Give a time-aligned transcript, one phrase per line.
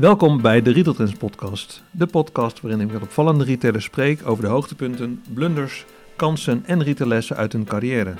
[0.00, 1.82] Welkom bij de Retail Trends podcast.
[1.90, 5.84] De podcast waarin ik met opvallende retailers spreek over de hoogtepunten, blunders,
[6.16, 8.14] kansen en retaillessen uit hun carrière.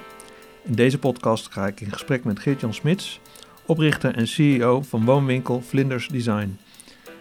[0.62, 3.20] In deze podcast ga ik in gesprek met Geert-Jan Smits,
[3.66, 6.58] oprichter en CEO van woonwinkel Vlinders Design.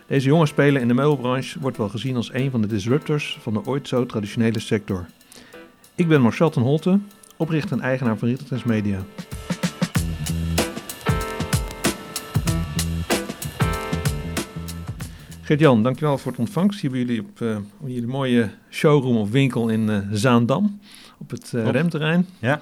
[0.08, 3.54] Deze jonge speler in de meubelbranche wordt wel gezien als een van de disruptors van
[3.54, 5.06] de ooit zo traditionele sector.
[5.96, 7.00] Ik ben Marcel ten Holte,
[7.38, 9.00] oprichter en eigenaar van Retail Trends Media.
[15.50, 19.70] Gert-Jan, dankjewel voor het ontvangst hier bij jullie op, uh, jullie mooie showroom of winkel
[19.70, 20.80] in uh, Zaandam,
[21.18, 22.28] op het uh, remterrein.
[22.40, 22.62] Ja.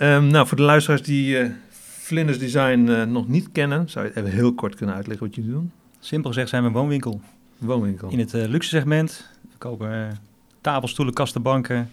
[0.00, 1.36] Um, nou, voor de luisteraars die
[1.70, 5.72] Vlinders Design nog niet kennen, zou je even heel kort kunnen uitleggen wat jullie doen?
[6.00, 7.20] Simpel gezegd zijn we een woonwinkel.
[7.58, 8.10] Woonwinkel.
[8.10, 9.28] In het luxe segment.
[9.42, 10.18] We kopen
[10.60, 11.90] tafels, stoelen, kasten, banken.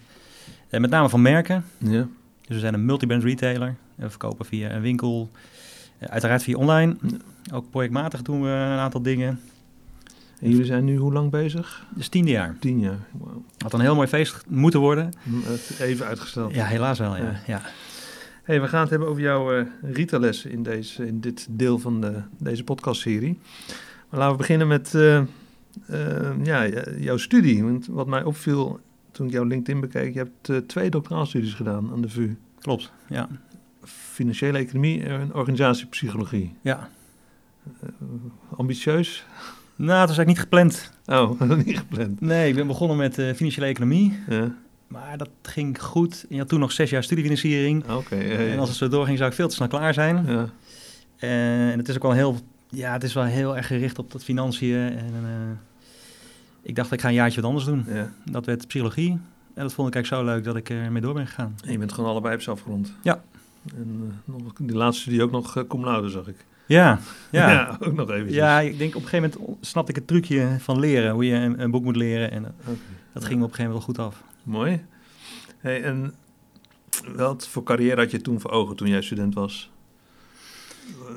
[0.70, 1.64] met name van merken.
[1.78, 2.06] Ja.
[2.40, 3.76] Dus we zijn een multibrand retailer.
[3.94, 5.30] We verkopen via een winkel,
[5.98, 6.96] uiteraard via online.
[7.52, 9.40] Ook projectmatig doen we een aantal dingen.
[10.40, 11.86] En jullie zijn nu hoe lang bezig?
[11.94, 12.56] Dus tiende jaar.
[12.60, 13.44] Tien jaar, wow.
[13.58, 15.12] Had een heel mooi feest moeten worden.
[15.80, 16.54] Even uitgesteld.
[16.54, 17.22] Ja, helaas wel, ja.
[17.22, 17.40] ja.
[17.46, 17.62] ja.
[18.42, 22.00] Hey, we gaan het hebben over jouw uh, retaillessen in, deze, in dit deel van
[22.00, 23.38] de, deze podcastserie.
[24.10, 25.20] Maar laten we beginnen met uh,
[25.90, 27.64] uh, ja, jouw studie.
[27.64, 32.00] Want wat mij opviel toen ik jouw LinkedIn bekeek, je hebt twee doctoraalstudies gedaan aan
[32.00, 32.36] de VU.
[32.60, 33.28] Klopt, ja.
[33.84, 36.54] Financiële economie en organisatiepsychologie.
[36.60, 36.88] Ja.
[38.56, 39.26] ambitieus?
[39.78, 40.90] Nou, het was eigenlijk niet gepland.
[41.06, 42.20] Oh, niet gepland.
[42.20, 44.18] Nee, ik ben begonnen met uh, financiële economie.
[44.28, 44.54] Ja.
[44.88, 46.24] Maar dat ging goed.
[46.28, 47.82] Je had toen nog zes jaar studiefinanciering.
[47.82, 47.92] Oké.
[47.92, 48.52] Okay, ja, ja.
[48.52, 50.26] En als het zo doorging, zou ik veel te snel klaar zijn.
[50.26, 50.48] Ja.
[51.16, 54.24] En het is ook wel heel, ja, het is wel heel erg gericht op dat
[54.24, 54.76] financiën.
[54.76, 55.56] En uh,
[56.62, 57.84] ik dacht, ik ga een jaartje wat anders doen.
[57.88, 58.12] Ja.
[58.30, 59.10] Dat werd psychologie.
[59.54, 61.56] En dat vond ik eigenlijk zo leuk dat ik ermee door ben gegaan.
[61.64, 62.92] En je bent gewoon allebei op afgerond.
[63.02, 63.22] Ja.
[63.76, 66.44] En uh, nog, die laatste studie ook nog uh, cum laude, zag ik.
[66.68, 66.98] Ja,
[67.30, 67.50] ja.
[67.50, 68.32] ja, ook nog even.
[68.32, 71.34] Ja, ik denk op een gegeven moment snapte ik het trucje van leren, hoe je
[71.34, 72.30] een, een boek moet leren.
[72.30, 72.74] En dat, okay.
[73.12, 74.22] dat ging me op een gegeven moment wel goed af.
[74.42, 74.84] Mooi.
[75.58, 76.14] Hey, en
[77.16, 79.70] wat voor carrière had je toen voor ogen toen jij student was?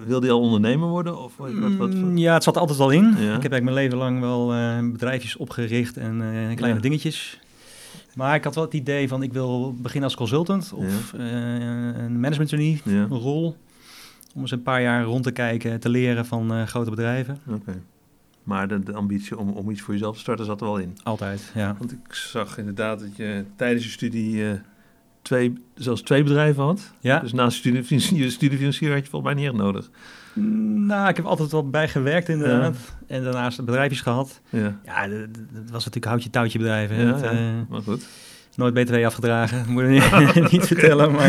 [0.05, 1.23] Wilde je al ondernemer worden?
[1.23, 1.91] Of wat, wat, wat?
[2.15, 3.03] Ja, het zat altijd al in.
[3.03, 3.09] Ja.
[3.09, 6.81] Ik heb eigenlijk mijn leven lang wel uh, bedrijfjes opgericht en uh, kleine Ja.
[6.81, 7.39] dingetjes.
[8.15, 11.21] Maar ik had wel het idee van ik wil beginnen als consultant of uh,
[12.03, 12.91] een management trainee, Ja.
[12.91, 13.57] een rol.
[14.35, 17.37] Om eens een paar jaar rond te kijken, te leren van uh, grote bedrijven.
[17.47, 17.81] Oké.
[18.43, 20.97] Maar de, de ambitie om, om iets voor jezelf te starten zat er wel in.
[21.03, 21.75] Altijd, ja.
[21.77, 24.51] Want ik zag inderdaad dat je tijdens je studie uh,
[25.21, 26.93] twee, zelfs twee bedrijven had.
[26.99, 27.19] Ja.
[27.19, 29.89] Dus naast studie, je studiefinanciering had je volgens mij niet echt nodig.
[30.33, 32.75] Nou, ik heb altijd wel bijgewerkt inderdaad.
[32.75, 33.15] Ja.
[33.15, 34.41] En daarnaast bedrijfjes gehad.
[34.49, 36.95] Ja, ja dat, was natuurlijk houtje touwtje bedrijven.
[36.97, 37.33] Ja.
[37.33, 38.07] Uh, maar goed.
[38.55, 41.11] Nooit BTW afgedragen, moet ik niet, niet vertellen.
[41.11, 41.27] Maar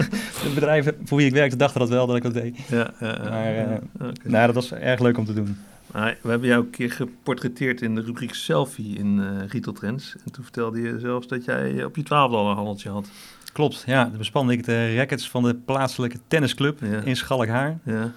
[0.44, 2.58] de bedrijven voor wie ik werkte dachten dat wel, dat ik dat deed.
[2.68, 2.90] Ja.
[3.00, 3.62] Maar uh,
[4.00, 4.12] okay.
[4.22, 5.56] nou, dat was erg leuk om te doen.
[5.92, 10.16] Maar we hebben jou een keer geportretteerd in de rubriek selfie in uh, Retail Trends.
[10.24, 13.08] En toen vertelde je zelfs dat jij op je twaalfde al een handeltje had.
[13.52, 14.04] Klopt, ja.
[14.04, 17.00] Dan bespande ik de rackets van de plaatselijke tennisclub ja.
[17.00, 17.78] in Schalkhaar.
[17.84, 18.12] Ja.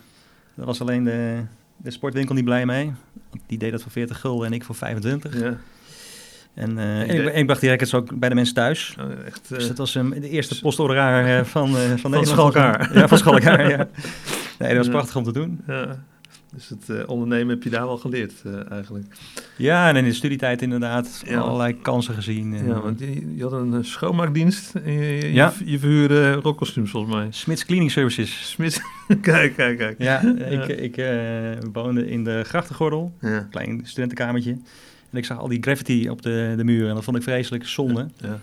[0.53, 1.41] Daar was alleen de,
[1.77, 2.93] de sportwinkel niet blij mee.
[3.45, 5.39] Die deed dat voor 40 gulden en ik voor 25.
[5.39, 5.57] Ja.
[6.53, 8.95] En, uh, en ik, ik bracht die rackets ook bij de mensen thuis.
[8.99, 12.97] Oh, echt, uh, dus dat was um, de eerste postorderaar uh, van, van, van Schalkhaar.
[12.97, 13.87] Ja, van Schalkhaar, ja.
[14.59, 14.91] Nee, dat was ja.
[14.91, 15.61] prachtig om te doen.
[15.67, 16.03] Ja.
[16.53, 18.33] Dus het ondernemen heb je daar wel geleerd
[18.69, 19.05] eigenlijk.
[19.57, 21.39] Ja, en in de studietijd inderdaad ja.
[21.39, 22.53] allerlei kansen gezien.
[22.53, 25.53] En, ja, want je, je, had een schoonmaakdienst en je, ja.
[25.59, 27.27] je, je verhuurde rockkostuums volgens mij.
[27.29, 28.49] Smits Cleaning Services.
[28.49, 28.81] Smits,
[29.21, 29.95] kijk, kijk, kijk.
[29.97, 31.05] Ja, ik, ik
[31.73, 33.47] woonde in de grachtengordel, ja.
[33.49, 34.57] klein studentenkamertje.
[35.11, 37.67] En ik zag al die graffiti op de, de muur en dat vond ik vreselijk
[37.67, 38.07] zonde.
[38.17, 38.39] Ja.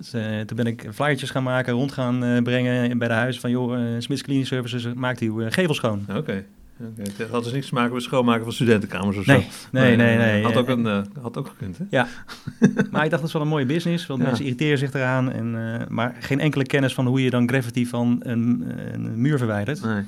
[0.00, 3.40] Dus, uh, toen ben ik flyertjes gaan maken, rond gaan uh, brengen bij de huis
[3.40, 6.04] van joh, uh, Smits Cleaning Services maakt uw gevel schoon.
[6.08, 6.18] Oké.
[6.18, 6.46] Okay.
[6.80, 7.12] Okay.
[7.16, 9.46] Het had dus niks te maken met schoonmaken van studentenkamers of nee, zo.
[9.72, 10.42] Nee, nee, nee.
[10.42, 11.84] Had ook, een, had ook gekund, hè?
[11.90, 12.06] Ja.
[12.90, 14.26] maar ik dacht, dat is wel een mooie business, want ja.
[14.26, 15.32] mensen irriteren zich eraan.
[15.32, 19.84] En, maar geen enkele kennis van hoe je dan graffiti van een, een muur verwijdert.
[19.84, 20.02] Nee.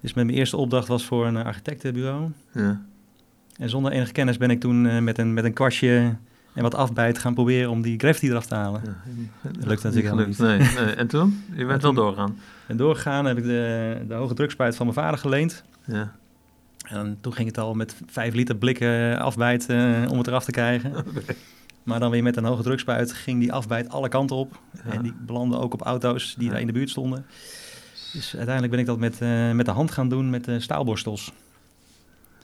[0.00, 2.30] Dus mijn eerste opdracht was voor een architectenbureau.
[2.52, 2.82] Ja.
[3.58, 6.16] En zonder enige kennis ben ik toen uh, met, een, met een kwastje
[6.54, 8.82] en wat afbijt gaan proberen om die graffiti eraf te halen.
[8.84, 8.96] Ja,
[9.42, 10.38] dat lukt natuurlijk helemaal niet.
[10.38, 10.94] Nee, nee.
[10.94, 11.44] En toen?
[11.54, 12.38] Je bent wel doorgaan.
[12.66, 15.64] En doorgegaan heb ik de, de hoge drukspuit van mijn vader geleend.
[15.84, 16.12] Ja.
[16.88, 20.50] En toen ging het al met vijf liter blikken afbijt uh, om het eraf te
[20.50, 20.92] krijgen.
[21.16, 21.36] Okay.
[21.82, 24.60] Maar dan weer met een hoge drukspuit ging die afbijt alle kanten op.
[24.84, 24.92] Ja.
[24.92, 26.50] En die belandde ook op auto's die Ja.
[26.50, 27.26] daar in de buurt stonden.
[28.12, 31.32] Dus uiteindelijk ben ik dat met, uh, met de hand gaan doen met uh, staalborstels.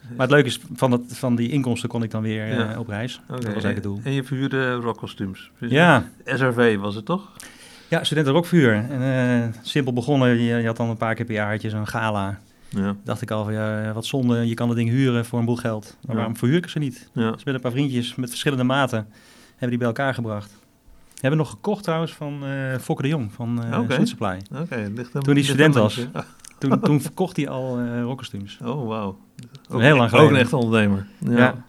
[0.08, 2.72] Maar het leuke is, van, dat, van die inkomsten kon ik dan weer Ja.
[2.72, 3.14] uh, op reis.
[3.22, 3.26] Okay.
[3.36, 4.00] Dat was eigenlijk het doel.
[4.04, 5.50] En je verhuurde rockkostuums.
[5.58, 7.30] Dus Ja, SRV was het toch?
[7.88, 8.72] ja studenten rockvuur.
[8.90, 9.00] En,
[9.50, 11.86] uh, simpel begonnen, je, je had dan een paar keer per jaar had je zo'n
[11.88, 12.38] gala.
[12.68, 12.96] Ja.
[13.04, 15.56] dacht ik al van ja, wat zonde, je kan het ding huren voor een boel
[15.56, 15.96] geld.
[16.00, 16.14] Maar Ja.
[16.16, 17.08] waarom verhuur ik ze niet?
[17.14, 17.30] Ja.
[17.30, 19.06] Dus met een paar vriendjes met verschillende maten
[19.50, 20.58] hebben die bij elkaar gebracht.
[21.20, 23.80] Hebben nog gekocht trouwens van eh Fokke de Jong van eh.
[23.88, 24.38] Sweet Supply.
[24.54, 25.94] Oké, Toen ligt student was.
[25.94, 26.24] beetje.
[26.60, 28.58] Toen, toen verkocht hij al eh rockkostuums.
[28.64, 29.18] Oh, wauw.
[29.70, 30.34] Ook heel lang Ook geleden.
[30.34, 31.06] een echte ondernemer.
[31.18, 31.36] Ja.
[31.36, 31.64] Ja.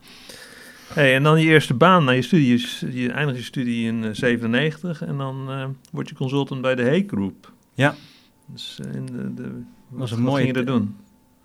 [0.94, 2.68] Hey, en dan je eerste baan na je studie.
[2.92, 6.82] Je eindigt je studie in eh, 97 en dan eh, word je consultant bij de
[6.84, 7.52] Hey Group.
[7.74, 7.96] Ja.
[8.46, 9.44] Dus eh, in de, de,
[9.88, 10.96] wat, een wat mooie ging je er t- doen?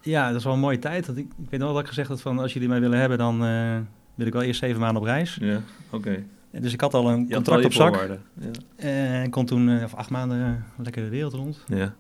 [0.00, 1.06] Ja, dat is wel een mooie tijd.
[1.06, 3.19] Dat ik, ik weet nog dat ik gezegd had van als jullie mij willen hebben,
[3.19, 3.76] dan eh,
[4.14, 5.38] wil ik wel eerst zeven maanden op reis.
[5.40, 5.60] Ja,
[5.90, 6.25] oké.
[6.60, 8.08] Dus ik had al een contract op zak.
[8.40, 8.50] Ja.
[8.76, 10.44] Eh, En kon toen, eh, of acht maanden,
[10.76, 11.64] eh, lekker de wereld rond.
[11.66, 11.94] Ja.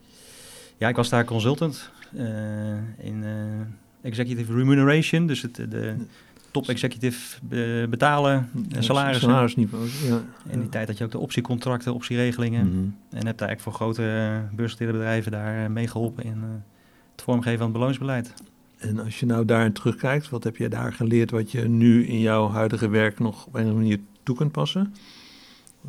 [0.78, 2.26] Ja, ik was daar consultant eh,
[2.98, 3.30] in eh,
[4.02, 5.26] executive remuneration.
[5.26, 5.94] Dus het, de
[6.50, 9.28] top executive be- betalen, en salarissen.
[9.28, 9.88] Salarisniveau.
[10.04, 10.22] Ja.
[10.48, 12.66] In die tijd had je ook de optiecontracten, optieregelingen.
[12.66, 12.78] Mhm.
[13.18, 16.48] En heb daar eigenlijk voor grote beursgenoteerde bedrijven daar eh, meegeholpen in eh,
[17.12, 18.32] het vormgeven van het beloningsbeleid.
[18.76, 22.20] En als je nou daar terugkijkt, wat heb je daar geleerd wat je nu in
[22.20, 24.94] jouw huidige werk nog op een of andere manier toe kunt passen?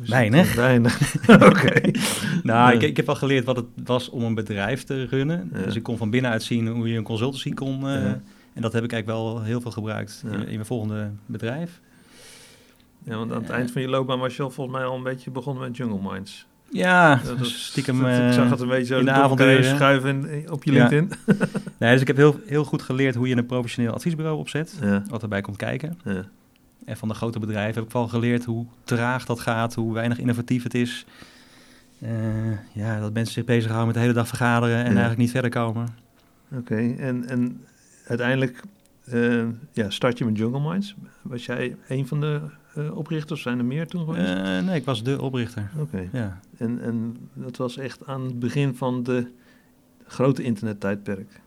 [0.06, 0.48] Weinig.
[0.50, 1.14] eh, Weinig.
[1.48, 1.90] Oké.
[2.42, 2.70] Nou, Ja.
[2.72, 5.50] ik, ik heb wel geleerd wat het was om een bedrijf te runnen.
[5.54, 5.62] Ja.
[5.62, 7.88] Dus ik kon van binnenuit zien hoe je een consultancy kon.
[7.88, 8.20] eh, Ja.
[8.54, 11.80] En dat heb ik eigenlijk wel heel veel gebruikt in, in mijn volgende bedrijf.
[13.04, 13.56] Ja, want aan het Eh.
[13.56, 16.10] eind van je loopbaan was je al volgens mij al een beetje begonnen met Jungle
[16.12, 16.46] Minds.
[16.70, 19.64] Ja, Dat was- stiekem dat- eh, ik zag het een beetje zo in de avonduren.
[19.64, 20.72] schuiven in- op je.
[20.72, 21.10] LinkedIn.
[21.78, 24.74] Nee, dus ik heb heel, heel goed geleerd hoe je een professioneel adviesbureau opzet.
[25.08, 25.98] Wat erbij komt kijken.
[26.04, 26.24] ja,
[26.88, 30.18] En van de grote bedrijven heb ik vooral geleerd hoe traag dat gaat, hoe weinig
[30.18, 31.06] innovatief het is.
[32.00, 32.10] Eh,
[32.72, 35.88] ja, dat mensen zich bezighouden met de hele dag vergaderen en eigenlijk niet verder komen.
[36.54, 36.94] oké.
[36.98, 37.64] En, en
[38.06, 38.62] uiteindelijk
[39.04, 40.94] eh, ja, start je met Jungle Minds.
[41.22, 42.40] Was jij een van de
[42.74, 43.42] eh, oprichters?
[43.42, 44.64] Zijn er meer toen geweest?
[44.64, 45.70] Nee, ik was de oprichter.
[45.78, 46.08] Oké.
[46.12, 46.40] Ja.
[46.58, 49.26] En, en dat was echt aan het begin van de
[50.06, 51.40] grote internettijdperk.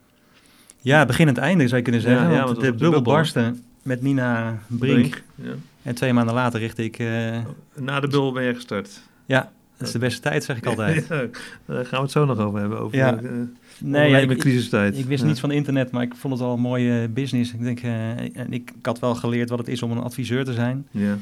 [0.81, 2.29] ja, begin en het einde zou je kunnen zeggen.
[2.29, 5.23] Ja, ja, want dat de de bubbel barstte met Nina Brink.
[5.35, 5.51] Ja.
[5.83, 6.99] En twee maanden later richtte ik...
[6.99, 7.39] eh,
[7.75, 9.01] Na de bubbel ben je gestart.
[9.25, 11.07] ja, dat is de beste tijd, zeg ik altijd.
[11.09, 11.27] Ja,
[11.65, 12.79] daar gaan we het zo nog over hebben.
[12.79, 13.15] Over Ja.
[13.17, 13.29] eh,
[13.77, 14.97] Nee, ja, ik, crisistijd.
[14.97, 15.27] ik wist Ja.
[15.27, 17.53] niets van internet, maar ik vond het al een mooie business.
[17.53, 20.43] Ik denk, eh, en ik, ik had wel geleerd wat het is om een adviseur
[20.45, 20.87] te zijn.
[20.91, 21.17] Ja,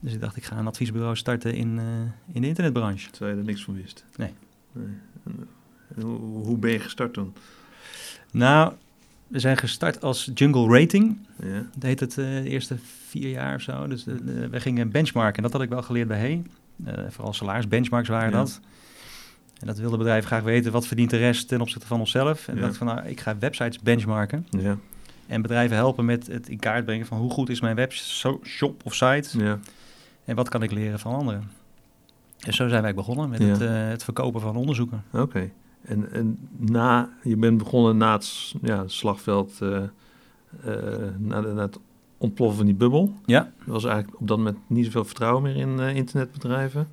[0.00, 1.80] Dus ik dacht, ik ga een adviesbureau starten in,
[2.32, 3.10] in de internetbranche.
[3.10, 4.04] terwijl je er niks van wist.
[4.16, 4.30] Nee.
[4.72, 4.86] nee.
[5.26, 5.48] En,
[5.96, 7.32] en hoe, hoe ben je gestart toen?
[8.30, 8.72] Nou,
[9.32, 11.18] we zijn gestart als Jungle Rating.
[11.42, 12.76] Ja, Dat heet het eh, de eerste
[13.08, 13.86] vier jaar of zo.
[13.86, 15.36] Dus de- we gingen benchmarken.
[15.36, 16.42] En dat had ik wel geleerd bij Hey.
[16.84, 18.36] Eh, vooral salarisbenchmarks waren Ja.
[18.36, 18.60] dat.
[19.60, 20.72] En dat wilde bedrijven graag weten.
[20.72, 22.48] Wat verdient de rest ten opzichte van onszelf?
[22.48, 22.60] En Ja.
[22.60, 24.46] dacht van, nou, ik ga websites benchmarken.
[24.50, 24.76] ja,
[25.26, 28.94] En bedrijven helpen met het in kaart brengen van hoe goed is mijn webshop of
[28.94, 29.38] site.
[29.38, 29.58] ja.
[30.24, 31.50] En wat kan ik leren van anderen.
[32.40, 35.04] En zo zijn wij begonnen met het, eh, het verkopen van onderzoeken.
[35.12, 35.50] Oké.
[35.84, 39.80] En, en na, je bent begonnen na het ja, het slagveld, eh,
[41.18, 41.78] na, het
[42.18, 43.14] ontploffen van die bubbel.
[43.24, 43.52] Ja.
[43.66, 46.88] Er was eigenlijk op dat moment niet zoveel vertrouwen meer in eh, internetbedrijven.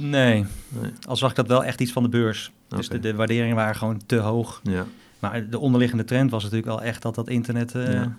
[0.00, 0.92] Nee, Nee.
[1.06, 2.52] al zag ik dat wel echt iets van de beurs.
[2.68, 4.60] Dus de, de waarderingen waren gewoon te hoog.
[4.62, 4.86] Ja,
[5.18, 8.16] Maar de onderliggende trend was natuurlijk wel echt dat dat internet Ja.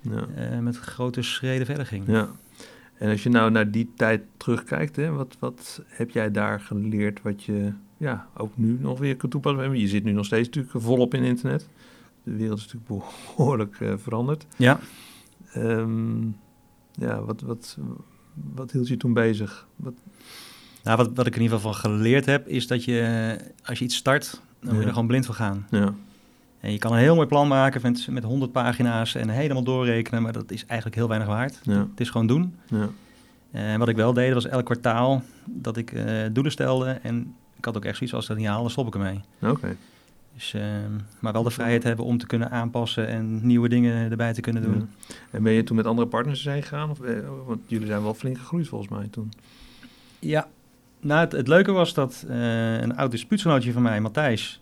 [0.00, 0.60] ja.
[0.60, 2.04] met grote schreden verder ging.
[2.06, 2.28] Ja.
[2.98, 7.22] En als je nou naar die tijd terugkijkt, hè, wat, wat heb jij daar geleerd
[7.22, 9.78] wat je ja, ook nu nog weer kunt toepassen?
[9.78, 11.68] Je zit nu nog steeds natuurlijk volop in internet.
[12.22, 14.46] De wereld is natuurlijk behoorlijk eh, veranderd.
[14.56, 14.80] Ja.
[15.52, 16.26] Ehm,
[16.92, 17.78] ja, wat, wat,
[18.54, 19.66] wat hield je toen bezig?
[19.76, 19.94] Wat,
[20.82, 23.78] Nou, wat, wat ik in ieder geval van geleerd heb, is dat je eh, als
[23.78, 25.66] je iets start, dan moet je er gewoon blind voor gaan.
[25.70, 25.94] ja,
[26.60, 30.22] En je kan een heel mooi plan maken met, met 100 pagina's en helemaal doorrekenen,
[30.22, 31.60] maar dat is eigenlijk heel weinig waard.
[31.62, 32.54] ja, Het is gewoon doen.
[32.66, 32.88] ja,
[33.50, 36.90] En wat ik wel deed, was elk kwartaal dat ik eh, doelen stelde.
[37.02, 39.20] En ik had ook echt zoiets, als ik dat niet haal, dan stop ik ermee.
[39.42, 39.76] oké.
[40.34, 44.32] Dus, ehm, maar wel de vrijheid hebben om te kunnen aanpassen en nieuwe dingen erbij
[44.32, 44.88] te kunnen doen.
[45.30, 46.90] En ben je toen met andere partners heen gegaan?
[46.90, 47.14] Of, eh,
[47.46, 49.32] want jullie zijn wel flink gegroeid volgens mij toen.
[50.18, 50.48] Ja,
[51.00, 54.60] nou het, het leuke was dat eh, een oud dispuutsgenootje van mij, Matthijs,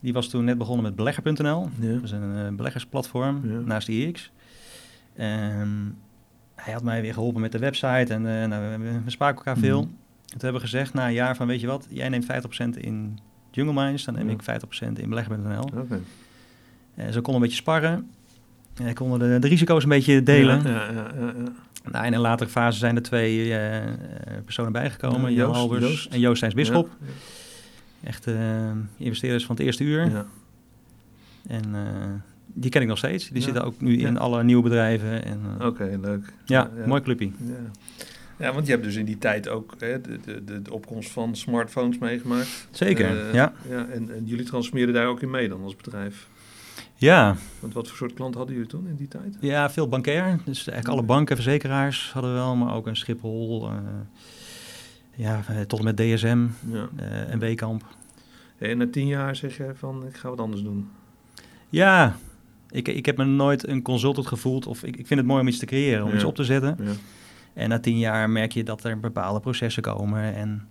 [0.00, 1.68] die was toen net begonnen met belegger.nl.
[1.80, 3.58] Ja, Dat is een eh, beleggersplatform Ja.
[3.64, 4.30] naast IX.
[5.16, 5.68] Ehm,
[6.54, 9.80] hij had mij weer geholpen met de website en nou, we, we spraken elkaar veel.
[9.82, 9.90] Mhm.
[10.34, 12.78] En toen hebben we gezegd na een jaar van, weet je wat, jij neemt 50%
[12.80, 13.18] in
[13.50, 14.46] Jungle Minds, dan neem ik 50%
[14.94, 15.62] in belegger.nl.
[15.62, 16.00] oké.
[16.94, 18.10] En ze konden een beetje sparren.
[18.82, 20.62] En konden de, de risico's een beetje delen.
[20.62, 21.32] Ja, ja, ja.
[21.90, 23.92] Nou, in een latere fase zijn er twee eh, eh,
[24.44, 25.30] personen bijgekomen.
[25.30, 26.12] Ja, Jan Joost- Albers Joost.
[26.12, 26.88] en Joost Bisschop.
[28.04, 30.10] Echt eh, investeerders van het eerste uur.
[30.10, 30.26] ja.
[31.46, 31.80] En eh,
[32.46, 33.28] die ken ik nog steeds.
[33.28, 35.24] Die zitten ook nu in alle nieuwe bedrijven.
[35.24, 36.32] En, eh, Oké, leuk.
[36.44, 37.30] ja, mooi clubje.
[38.38, 38.52] Ja.
[38.52, 41.98] want je hebt dus in die tijd ook hè, de, de, de, opkomst van smartphones
[41.98, 42.68] meegemaakt.
[42.70, 43.52] Zeker, Eh, ja.
[43.68, 46.28] ja en, en jullie transformeerden daar ook in mee dan als bedrijf.
[46.96, 49.36] Ja, Want wat voor soort klanten hadden jullie toen in die tijd?
[49.40, 50.38] ja, veel bankair.
[50.44, 53.68] Dus eigenlijk alle banken, verzekeraars hadden we wel, maar ook een Schiphol.
[53.70, 53.76] eh,
[55.14, 56.88] ja, eh, tot en met DSM Ja.
[57.28, 57.84] en Weekamp.
[58.58, 60.88] En na tien jaar zeg je van, ik ga wat anders doen.
[61.68, 62.16] Ja,
[62.70, 64.66] ik, ik heb me nooit een consultant gevoeld.
[64.66, 66.14] Of ik, ik vind het mooi om iets te creëren, om Ja.
[66.14, 66.76] iets op te zetten.
[66.82, 66.90] Ja.
[67.54, 70.68] En na tien jaar merk je dat er bepaalde processen komen en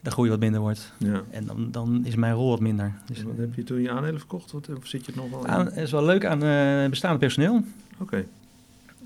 [0.00, 0.92] de groei wat minder wordt.
[0.98, 1.22] ja.
[1.30, 2.92] En dan, dan is mijn rol wat minder.
[3.06, 4.52] Dus, wat heb je toen je aandelen verkocht?
[4.52, 7.18] Wat, of zit je het nog wel aan, het is wel leuk aan eh, bestaande
[7.18, 7.62] personeel.
[7.98, 8.24] Oké.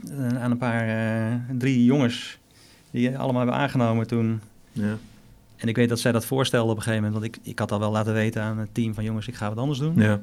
[0.08, 2.38] Eh, aan een paar, eh, drie jongens
[2.90, 4.40] die allemaal hebben aangenomen toen.
[4.72, 4.96] Ja.
[5.56, 7.22] En ik weet dat zij dat voorstelden op een gegeven moment.
[7.22, 9.48] Want ik, ik had al wel laten weten aan het team van jongens, ik ga
[9.48, 9.94] wat anders doen.
[9.96, 10.20] Ja.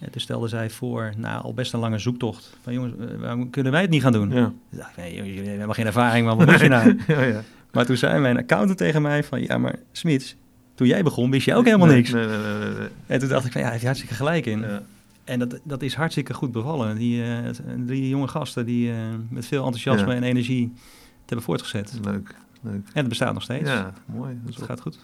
[0.00, 3.50] En toen stelden zij voor, na al best een lange zoektocht, van jongens, eh, waarom
[3.50, 4.30] kunnen wij het niet gaan doen?
[4.30, 4.52] Ja.
[4.70, 6.98] Dacht nee, jullie hebben geen ervaring, maar wat moet je nou?
[7.06, 7.42] ja, ja.
[7.72, 10.36] Maar toen zei mijn accountant tegen mij van, ja maar Smits,
[10.74, 12.10] toen jij begon wist je ook helemaal Nee, niks.
[12.10, 12.88] Nee, nee.
[13.06, 14.60] En toen dacht ik van, ja, hij heeft hartstikke gelijk in.
[14.60, 14.82] Ja.
[15.24, 16.96] En dat, dat is hartstikke goed bevallen.
[16.96, 18.96] Die eh, het- drie jonge gasten die eh,
[19.28, 21.98] met veel enthousiasme en energie het hebben voortgezet.
[22.04, 22.74] Leuk, leuk.
[22.74, 23.68] En het bestaat nog steeds.
[23.70, 24.34] Ja, mooi.
[24.34, 24.98] Dat Dus wel- gaat goed.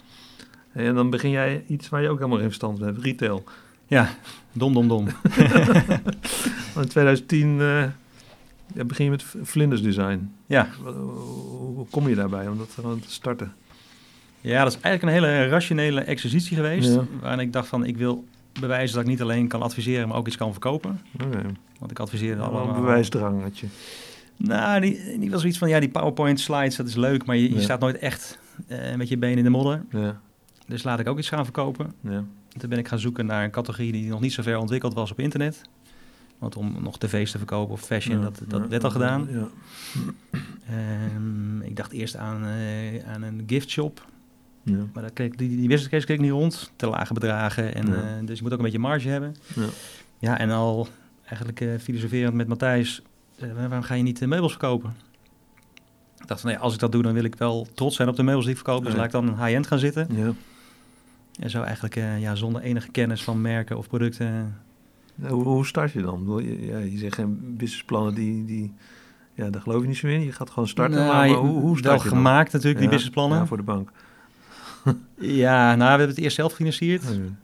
[0.73, 3.45] En dan begin jij iets waar je ook helemaal geen verstand van hebt, retail.
[3.87, 4.09] Ja,
[4.53, 5.07] dom, dom, dom.
[6.77, 7.85] In 2010 eh,
[8.75, 10.31] ja, begin je met vlindersdesign.
[10.47, 10.69] Ja.
[10.85, 13.53] Hoe, kom je daarbij om dat gewoon te starten?
[14.41, 16.95] ja, dat is eigenlijk een hele rationele exercitie geweest.
[16.95, 17.05] Ja.
[17.21, 18.25] Waarin ik dacht van, ik wil
[18.61, 21.01] bewijzen dat ik niet alleen kan adviseren, maar ook iets kan verkopen.
[21.25, 21.43] Oké.
[21.79, 22.81] Want ik adviseerde Allemaal allemaal...
[22.81, 23.67] bewijsdrang had je.
[24.37, 27.49] Nou, die, die was zoiets van, ja, die PowerPoint slides, dat is leuk, maar je,
[27.49, 27.61] je Ja.
[27.61, 29.85] staat nooit echt eh, met je benen in de modder.
[29.91, 30.21] Ja,
[30.67, 31.93] Dus laat ik ook iets gaan verkopen.
[32.01, 32.25] ja.
[32.59, 35.11] Toen ben ik gaan zoeken naar een categorie die nog niet zo ver ontwikkeld was
[35.11, 35.63] op internet.
[36.39, 39.29] Want om nog tv's te verkopen of fashion, Ja, dat, dat ja, werd al gedaan.
[39.31, 39.49] Ja.
[40.69, 44.07] Ehm, ik dacht eerst aan, eh, aan een giftshop.
[44.63, 44.87] Ja.
[44.93, 46.73] Maar dat kreeg, die, die business case kreeg ik niet rond.
[46.77, 47.75] Te lage bedragen.
[47.75, 49.37] En, eh, dus je moet ook een beetje marge hebben.
[49.55, 49.67] Ja.
[50.19, 50.89] Ja, en al
[51.25, 53.03] eigenlijk eh, filosoferend met Matthijs.
[53.55, 54.95] waarom ga je niet meubels verkopen?
[56.21, 58.17] Ik dacht van, nee, als ik dat doe, dan wil ik wel trots zijn op
[58.17, 58.85] de meubels die ik verkoop.
[58.85, 60.09] Dus laat ik dan high-end gaan zitten.
[60.11, 60.33] Ja.
[61.39, 64.55] En zo eigenlijk eh, ja, zonder enige kennis van merken of producten.
[65.15, 66.43] Ja, Hoe, hoe start je dan?
[66.61, 68.75] Ja, je zegt geen businessplannen die, die...
[69.35, 70.21] Ja, daar geloof je niet zo in.
[70.25, 70.99] Je gaat gewoon starten.
[70.99, 72.19] Nou, maar, je- maar hoe, hoe start wel je dan?
[72.19, 73.39] gemaakt natuurlijk, die Ja, businessplannen.
[73.39, 73.91] Ja, voor de bank.
[75.19, 77.03] Ja, nou, we hebben het eerst zelf gefinancierd.
[77.11, 77.35] Oké.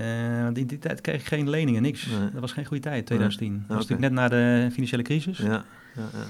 [0.00, 2.06] Eh, want in die tijd kreeg ik geen leningen, niks.
[2.06, 2.30] Nee.
[2.30, 3.52] Dat was geen goede tijd, 2010.
[3.52, 3.92] Dat was Oké.
[3.92, 5.38] natuurlijk net na de financiële crisis.
[5.38, 5.62] Ja, ja,
[5.94, 6.22] ja.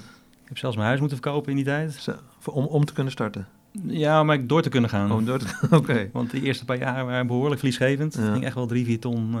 [0.43, 1.93] Ik heb zelfs mijn huis moeten verkopen in die tijd.
[1.93, 2.11] Zo,
[2.45, 3.47] om, om te kunnen starten.
[3.81, 5.11] Ja, om eigenlijk door te kunnen gaan.
[5.11, 6.09] Om door te- Oké.
[6.13, 8.13] Want de eerste paar jaar waren behoorlijk verliesgevend.
[8.13, 8.21] Ja.
[8.21, 9.33] Het ging echt wel drie, vier ton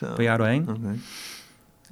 [0.00, 0.68] eh, per jaar doorheen.
[0.68, 0.94] Oké.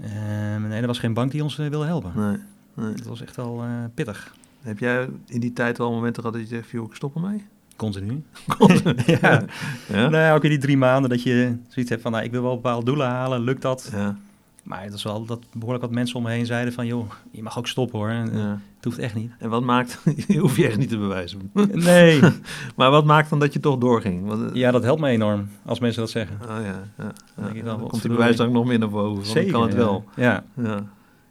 [0.02, 2.12] Ehm, nee, er was geen bank die ons eh, wilde helpen.
[2.16, 2.36] Nee,
[2.74, 2.94] nee.
[2.94, 4.34] Dat was echt wel eh, pittig.
[4.62, 7.44] Heb jij in die tijd al momenten gehad dat je zegt, joh, ik stop ermee?
[7.76, 8.22] Continu.
[9.06, 9.18] ja.
[9.20, 9.44] ja.
[9.92, 10.08] Ja?
[10.08, 12.12] Nou, ook in die drie maanden dat je zoiets hebt van...
[12.12, 13.90] Nou, ik wil wel bepaalde doelen halen, lukt dat?
[13.92, 14.16] Ja,
[14.62, 16.86] Maar het was wel dat behoorlijk wat mensen om me heen zeiden van...
[16.86, 18.08] joh, je mag ook stoppen hoor.
[18.08, 18.58] En, eh, ja.
[18.76, 19.32] Het hoeft echt niet.
[19.38, 20.02] En wat maakt,
[20.38, 21.50] hoef je echt niet te bewijzen.
[21.72, 22.20] Nee.
[22.76, 24.26] maar wat maakt dan dat je toch doorging?
[24.26, 26.36] Want, eh, Ja, dat helpt me enorm als mensen dat zeggen.
[26.42, 26.62] Oh ja,
[26.98, 27.12] ja.
[27.36, 27.42] ja.
[27.42, 28.16] dan wat komt die verdorie.
[28.16, 29.44] bewijsdrang nog meer naar boven.
[29.46, 30.04] ik kan het wel.
[30.16, 30.44] Ja.
[30.54, 30.84] Ja.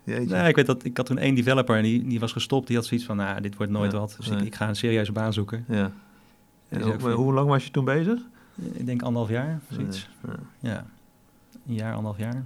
[0.04, 2.68] Nee, ik weet dat ik had toen één developer en die, die was gestopt.
[2.68, 4.14] Die had zoiets van, nou, dit wordt nooit wat.
[4.18, 4.40] Dus nee.
[4.40, 5.66] ik, ik ga een serieuze baan zoeken.
[5.68, 5.92] Ja.
[6.70, 8.20] En is hoe, ook voor- hoe lang was je toen bezig?
[8.74, 10.10] Ik denk anderhalf jaar, zoiets.
[10.28, 10.34] Ja.
[10.60, 10.86] Ja.
[11.68, 12.44] Een jaar, anderhalf jaar.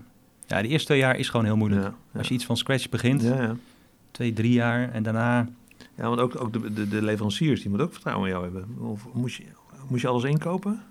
[0.48, 1.82] Ja, de eerste twee jaar is gewoon heel moeilijk.
[1.84, 2.18] Ja, ja.
[2.20, 3.56] Als je iets van scratch begint, Ja, ja.
[4.12, 5.48] twee, drie jaar en daarna...
[5.96, 8.78] ja, want ook, ook de, de, de leveranciers, die moeten ook vertrouwen in jou hebben.
[8.80, 9.44] Of moest je,
[9.88, 10.82] moest je alles inkopen?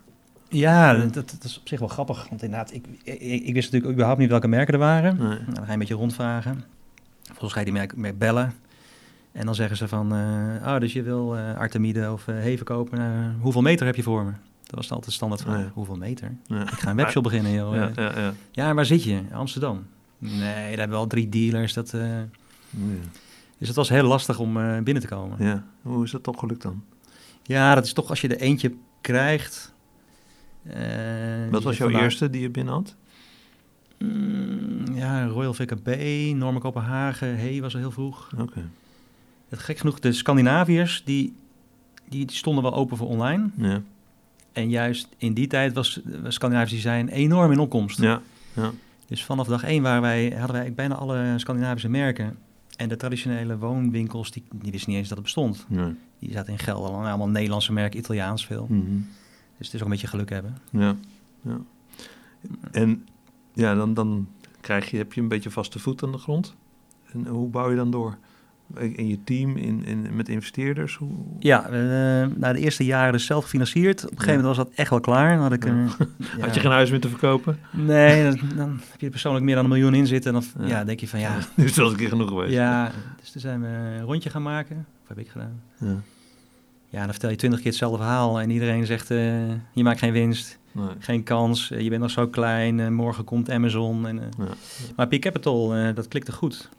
[0.49, 2.29] Ja, dat, dat is op zich wel grappig.
[2.29, 5.17] Want inderdaad, ik, ik, ik wist natuurlijk überhaupt niet welke merken er waren.
[5.17, 5.27] Nee.
[5.29, 6.65] Nou, dan ga je een beetje rondvragen.
[7.23, 8.55] Volgens ga je die merk, merk bellen.
[9.33, 12.65] En dan zeggen ze van, eh, oh, dus je wil eh, Artemide of eh Heven
[12.67, 13.37] kopen.
[13.41, 14.33] Hoeveel meter heb je voor me?
[14.73, 15.71] Dat was altijd standaard ja.
[15.75, 16.37] Hoeveel meter?
[16.47, 16.62] Ja.
[16.62, 17.75] Ik ga een webshop beginnen, joh.
[17.75, 18.33] Ja, Ja, ja, ja.
[18.50, 19.21] ja, waar zit je?
[19.33, 19.87] Amsterdam.
[20.19, 21.73] Nee, daar hebben we al drie dealers.
[21.73, 22.26] Dat, Ja.
[23.59, 25.37] dus het was heel lastig om eh, binnen te komen.
[25.45, 25.47] Ja.
[25.50, 25.64] Ja.
[25.83, 26.83] Hoe is dat toch gelukt dan?
[27.75, 29.75] dat is toch als je er eentje krijgt.
[30.62, 30.75] eh,
[31.50, 32.95] Wat was jouw vandaag- eerste die je binnen had?
[33.99, 35.88] Mm, ja, Royal VKB,
[36.37, 38.31] Norma Kopenhagen, Hey was al heel vroeg.
[38.38, 38.69] Oké.
[39.49, 41.35] Het gek genoeg, de Scandinaviërs, die,
[42.09, 43.49] die, die stonden wel open voor online.
[43.57, 43.83] Ja.
[44.53, 48.01] En juist in die tijd was was Scandinavisch design enorm in opkomst.
[48.01, 48.23] Ja.
[48.53, 48.71] Ja.
[49.07, 52.39] Dus vanaf dag één waren wij, hadden wij bijna alle Scandinavische merken.
[52.77, 55.67] En de traditionele woonwinkels, die, die wisten niet eens dat het bestond.
[56.19, 58.67] Die zaten in Gelderland, allemaal Nederlandse merken, Italiaans veel.
[58.71, 58.97] Mhm.
[59.59, 60.57] Dus het is ook een beetje geluk hebben.
[60.71, 60.97] Ja.
[61.43, 61.61] ja.
[62.71, 63.07] En
[63.53, 64.29] ja, dan, dan
[64.61, 66.55] krijg je, heb je een beetje vaste voet aan de grond.
[67.13, 68.19] En hoe bouw je dan door?
[68.79, 70.97] In je team, in, in, met investeerders?
[70.97, 71.11] Hoe...
[71.38, 74.05] Ja, uh, na de eerste jaren dus zelf gefinancierd.
[74.05, 75.33] Op een gegeven moment was dat echt wel klaar.
[75.33, 75.91] Dan had, ik, een,
[76.37, 76.41] ja.
[76.45, 77.59] had je geen huis meer te verkopen?
[77.71, 80.35] Nee, dan, dan, heb je persoonlijk meer dan een miljoen in zitten.
[80.35, 80.85] En dan ja.
[80.85, 81.38] denk je van ja...
[81.57, 82.52] Nu is het een keer genoeg geweest.
[82.52, 84.87] Ja, dus toen zijn we een rondje gaan maken.
[85.02, 85.62] Of heb ik gedaan?
[85.79, 85.97] Ja.
[86.88, 88.41] Ja, dan vertel je twintig keer hetzelfde verhaal.
[88.41, 89.19] En iedereen zegt, uh,
[89.73, 90.59] je maakt geen winst.
[90.73, 90.87] Nee.
[90.99, 94.07] Geen kans, je bent nog zo klein, morgen komt Amazon.
[94.07, 94.45] En, ja.
[94.97, 96.71] Maar Peer Capital, dat klikte goed.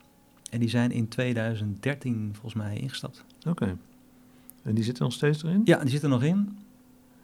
[0.53, 3.25] En die zijn in 2013 volgens mij ingestapt.
[3.47, 3.77] Oké.
[4.63, 5.61] En die zitten nog steeds erin?
[5.65, 6.57] Ja, die zitten er nog in.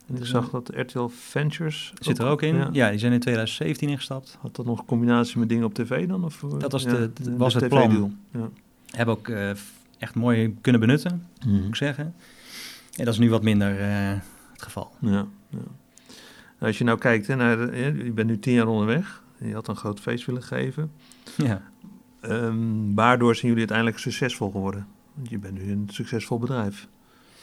[0.08, 1.94] En ik zag dat RTL Ventures...
[2.00, 2.56] Zit er ook in.
[2.72, 2.90] Ja.
[2.90, 4.38] die zijn in 2017 ingestapt.
[4.40, 6.24] Had dat nog een combinatie met dingen op tv dan?
[6.24, 8.18] Of, dat was, de, was het plan.
[8.32, 8.50] Ja.
[8.86, 9.50] Hebben ook uh,
[9.98, 12.14] echt mooi kunnen benutten, mm moet ik zeggen.
[12.96, 14.20] En dat is nu wat minder uh,
[14.52, 14.92] het geval.
[15.00, 15.58] Ja, ja.
[16.60, 19.24] Als je nou kijkt, hè, naar je bent nu tien jaar onderweg.
[19.38, 20.92] Je had een groot feest willen geven.
[21.38, 21.62] Ja.
[22.22, 24.88] Um, waardoor zijn jullie uiteindelijk succesvol geworden?
[25.14, 26.88] Want je bent nu een succesvol bedrijf.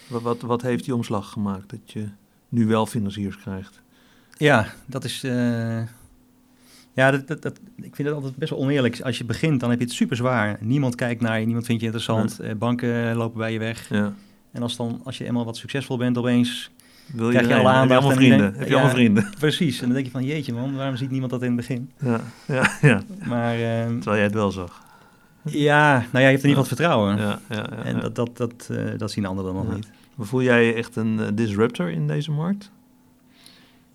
[0.08, 2.08] Wat, wat, wat heeft die omslag gemaakt dat je
[2.48, 3.82] nu wel financiers krijgt?
[4.36, 5.24] Ja, dat is.
[5.24, 5.82] Uh,
[6.92, 9.00] ja, dat, dat, dat, ik vind het altijd best wel oneerlijk.
[9.00, 10.58] Als je begint, dan heb je het super zwaar.
[10.60, 12.38] Niemand kijkt naar je, niemand vindt je interessant.
[12.40, 12.48] Ja.
[12.48, 13.88] Uh, banken lopen bij je weg.
[13.88, 14.14] Ja.
[14.52, 16.70] En als, dan, als je eenmaal wat succesvol bent, opeens
[17.12, 17.80] wil je, krijg je al aandacht.
[17.80, 18.54] Heb je allemaal vrienden?
[18.58, 19.30] heb je allemaal vrienden?
[19.38, 19.80] Precies.
[19.80, 21.90] En dan denk je van, jeetje man, waarom ziet niemand dat in het begin?
[21.98, 23.02] Ja, ja, ja.
[23.24, 24.84] Maar, uh, Terwijl jij het wel zag.
[25.42, 27.16] Ja, nou ja, je hebt in ieder geval vertrouwen.
[27.16, 29.90] Ja, ja, ja, en dat, dat, dat, uh, dat zien anderen dan nog niet.
[30.18, 32.70] Voel jij je echt een uh, disruptor in deze markt?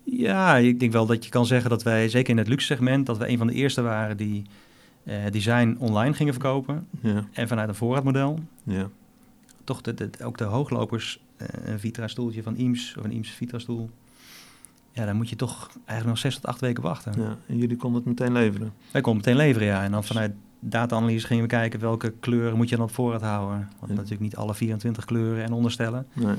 [0.04, 3.06] Ja, ik denk wel dat je kan zeggen dat wij, zeker in het luxe segment,
[3.06, 4.42] dat we een van de eerste waren die
[5.04, 6.86] uh, design online gingen verkopen.
[7.00, 7.24] Ja.
[7.32, 8.38] En vanuit een voorraadmodel.
[8.64, 8.88] Ja.
[9.64, 11.20] Toch de, de, ook de hooglopers
[11.64, 13.90] een Vitra-stoeltje van Eames of een Eames Vitra-stoel.
[14.92, 17.12] Ja, dan moet je toch eigenlijk nog zes tot acht weken wachten.
[17.16, 18.72] Ja, en jullie konden het meteen leveren?
[18.90, 19.82] Wij konden meteen leveren, ja.
[19.82, 23.68] En dan vanuit data-analyse gingen we kijken welke kleuren moet je dan op voorraad houden.
[23.78, 23.96] Want ja.
[23.96, 26.06] natuurlijk niet alle 24 kleuren en onderstellen.
[26.12, 26.36] Nee.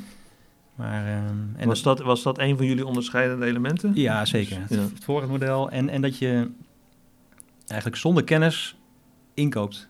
[0.75, 3.92] Maar, um, en was, dat, was dat een van jullie onderscheidende elementen?
[3.96, 4.56] Ja, zeker.
[4.56, 4.62] Ja.
[4.62, 5.70] Het, het voorraadmodel.
[5.70, 6.51] En, en dat je
[7.68, 8.77] eigenlijk zonder kennis
[9.34, 9.88] inkoopt.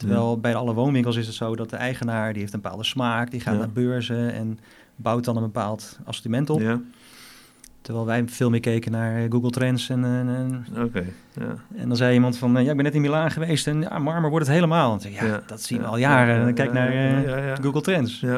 [0.00, 3.30] Terwijl bij alle woonwinkels is het zo dat de eigenaar die heeft een bepaalde smaak,
[3.30, 4.58] die gaat naar beurzen en
[4.96, 6.60] bouwt dan een bepaald assortiment op.
[6.60, 6.80] Ja.
[7.82, 9.88] Terwijl wij veel meer keken naar Google Trends.
[9.88, 10.66] En, en,
[11.32, 11.54] ja.
[11.76, 14.30] en dan zei iemand van, ja, ik ben net in Milaan geweest en ja, marmer
[14.30, 14.98] wordt het helemaal.
[15.02, 16.46] En ja, ja, dat zien we al jaren.
[16.46, 18.20] En kijk naar uh, Google Trends.
[18.20, 18.36] Ja.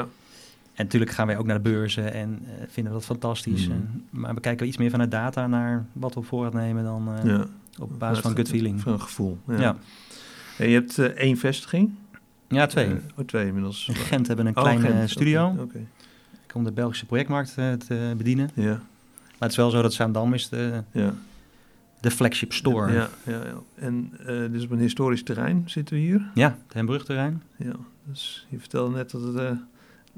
[0.75, 3.69] En natuurlijk gaan wij ook naar de beurzen en uh, vinden we dat fantastisch.
[3.69, 3.73] Mm.
[3.73, 7.09] En, maar we kijken iets meer vanuit data naar wat we op voorraad nemen dan
[7.25, 7.41] uh,
[7.79, 8.81] op basis van gut feeling.
[8.81, 9.39] Van een gevoel.
[9.47, 9.77] Ja.
[10.59, 11.91] En je hebt uh, één vestiging?
[12.49, 12.89] Ja, twee.
[12.89, 13.89] Uh, oh, twee inmiddels.
[13.89, 15.11] In Gent hebben een oh, kleine Gent.
[15.11, 15.47] studio.
[15.47, 15.87] Okay, okay.
[16.55, 18.51] Om de Belgische projectmarkt uh, te bedienen.
[18.55, 18.71] Ja.
[18.73, 18.81] Maar
[19.39, 21.15] het is wel zo dat Zaandam is de, ja.
[22.01, 22.93] de flagship store.
[22.93, 23.55] Ja, ja, ja.
[23.75, 24.13] En
[24.53, 26.31] dus op een historisch terrein zitten we hier?
[26.35, 27.43] Ja, het Hembrugterrein.
[27.57, 27.73] Ja,
[28.05, 29.59] dus je vertelde net dat het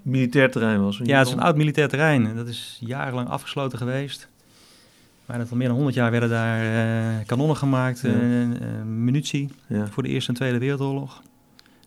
[0.02, 1.00] militair terrein was.
[1.02, 2.36] Ja, het is een oud militair terrein.
[2.36, 4.28] Dat is jarenlang afgesloten geweest.
[5.26, 8.08] Maar al meer dan 100 jaar werden daar uh, kanonnen gemaakt, ja.
[8.08, 8.48] uh,
[8.86, 9.86] munitie ja.
[9.86, 11.22] voor de Eerste en Tweede Wereldoorlog.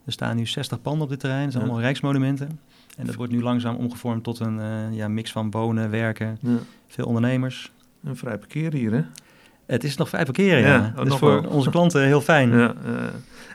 [0.06, 2.60] Er staan nu 60 panden op dit terrein, dat zijn allemaal rijksmonumenten.
[2.98, 4.60] En dat wordt nu langzaam omgevormd tot een
[4.94, 6.40] ja, mix van wonen, werken,
[6.88, 7.72] veel ondernemers.
[8.04, 9.04] En vrij parkeren hier, hè?
[9.68, 10.68] Het is nog vrij parkeren, ja.
[10.68, 10.94] ja.
[10.96, 11.52] Dat is voor wel.
[11.52, 12.50] onze klanten heel fijn.
[12.50, 12.76] Ja,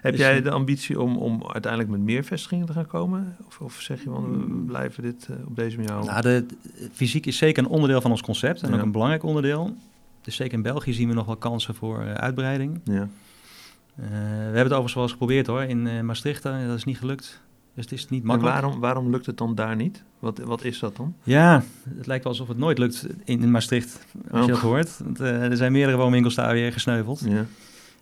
[0.03, 3.37] heb dus, jij de ambitie om, om uiteindelijk met meer vestigingen te gaan komen?
[3.47, 4.67] Of, of zeg je van, we mm.
[4.67, 6.13] blijven dit op deze manier houden?
[6.13, 6.47] Nou, de,
[6.93, 9.77] fysiek is zeker een onderdeel van ons concept en ook een belangrijk onderdeel.
[10.21, 12.81] Dus zeker in België zien we nog wel kansen voor uh, uitbreiding.
[12.85, 13.09] Ja.
[13.95, 16.43] We hebben het overigens wel eens geprobeerd hoor, in Maastricht.
[16.43, 17.41] dat is niet gelukt.
[17.75, 18.55] Dus het is niet makkelijk.
[18.55, 20.03] waarom, waarom lukt het dan daar niet?
[20.19, 21.15] Wat, wat is dat dan?
[21.23, 21.63] Ja,
[21.97, 24.47] het lijkt wel alsof het nooit lukt in, in Maastricht, als oh.
[24.47, 24.99] je dat hoort.
[25.05, 27.21] Want, er zijn meerdere woonwinkels daar weer gesneuveld.
[27.25, 27.47] Ja.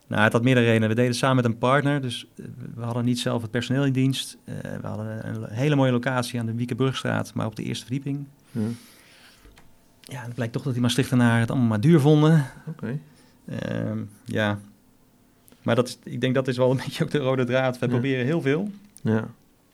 [0.07, 0.89] Nou, het had meerdere redenen.
[0.89, 2.27] We deden samen met een partner, dus
[2.75, 4.39] we hadden niet zelf het personeel in dienst.
[4.81, 8.27] we hadden een hele mooie locatie aan de Wiekenburgstraat, maar op de eerste verdieping.
[8.51, 8.61] Ja
[10.11, 12.47] ja, het blijkt toch dat die Maastrichtenaren het allemaal maar duur vonden.
[12.67, 12.99] Oké.
[13.49, 13.73] Okay.
[13.73, 14.59] Uh, ja.
[15.63, 17.79] Maar dat is, ik denk dat is wel een beetje ook de rode draad.
[17.79, 18.71] We proberen heel veel.
[19.03, 19.29] Ja.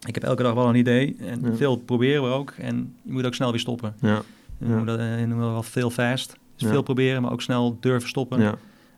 [0.07, 1.17] Ik heb elke dag wel een idee.
[1.21, 1.55] En ja.
[1.55, 2.51] veel proberen we ook.
[2.51, 3.95] En je moet ook snel weer stoppen.
[4.01, 4.23] Ja.
[4.59, 6.37] We noemen dat noemen wel veel fast.
[6.57, 8.41] Dus veel proberen, maar ook snel durven stoppen.
[8.41, 8.55] Ja.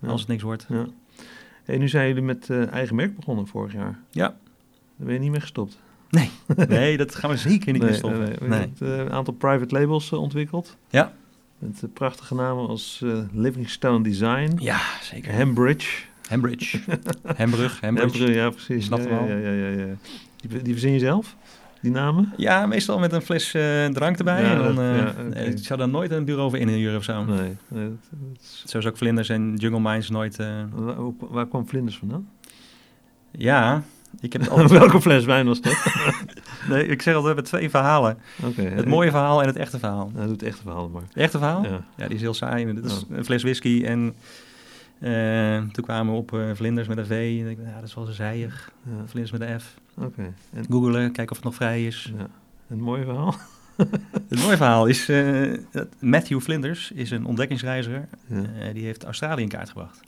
[0.07, 0.67] Als het niks wordt.
[0.69, 0.87] Ja.
[1.65, 3.99] Hey, nu zijn jullie met uh, eigen merk begonnen vorig jaar.
[4.11, 4.37] Ja.
[4.97, 5.79] Dan ben je niet meer gestopt.
[6.11, 6.31] Nee,
[6.69, 8.21] nee dat gaan we zeker niet nee, meer stoppen.
[8.21, 8.49] Nee, nee.
[8.49, 8.59] nee.
[8.59, 10.77] Je hebt uh, een aantal private labels uh, ontwikkeld.
[10.91, 11.13] Ja.
[11.59, 14.57] Met prachtige namen als Livingstone Design.
[14.59, 15.35] Ja, zeker.
[15.35, 15.89] Hambridge.
[16.29, 16.79] Hambridge.
[17.37, 18.33] Hambrug, Hambridge.
[18.33, 18.85] ja, precies.
[18.85, 19.87] Snap ja, ja, ja, ja, ja.
[20.37, 21.37] Die, die verzin je zelf?
[21.81, 22.33] Die namen?
[22.37, 24.43] Ja, meestal met een fles uh, drank erbij.
[24.43, 25.47] Ja, en dan, dat, ja, okay.
[25.47, 27.25] Ik zou daar nooit een bureau voor inhuren of zo.
[27.25, 27.57] Nee.
[27.69, 30.37] nee dat, dat Zoals ook Vlinders en Jungle Minds nooit...
[30.73, 32.29] Waar, waar kwam Vlinders vandaan?
[33.31, 33.83] Ja,
[34.21, 35.77] Ik heb Welke fles wijn was dat?
[36.71, 38.19] nee, ik zeg altijd, we hebben twee verhalen.
[38.45, 40.11] Okay, het mooie verhaal en het echte verhaal.
[40.14, 41.03] Nou, doe het echte verhaal maar.
[41.03, 41.64] Het echte verhaal?
[41.64, 41.85] Ja.
[41.97, 42.75] ja, die is heel saai.
[42.75, 43.17] Dit is oh.
[43.17, 44.14] een fles whisky en
[45.01, 47.41] uh, toen kwamen we op uh, vlinders met een V.
[47.41, 48.73] En ik ja, dat is wel zo zijig.
[48.83, 49.07] Ja.
[49.07, 49.75] Vlinders met een F.
[49.97, 50.33] Oké.
[50.53, 50.65] En...
[50.71, 52.13] Googelen, kijken of het nog vrij is.
[52.17, 52.27] Ja.
[52.69, 53.35] Een mooi verhaal.
[54.29, 55.55] het mooie verhaal is, uh,
[56.01, 58.09] Matthew Flinders is een ontdekkingsreiziger.
[58.27, 58.73] Ja.
[58.73, 60.01] die heeft Australië in kaart gebracht.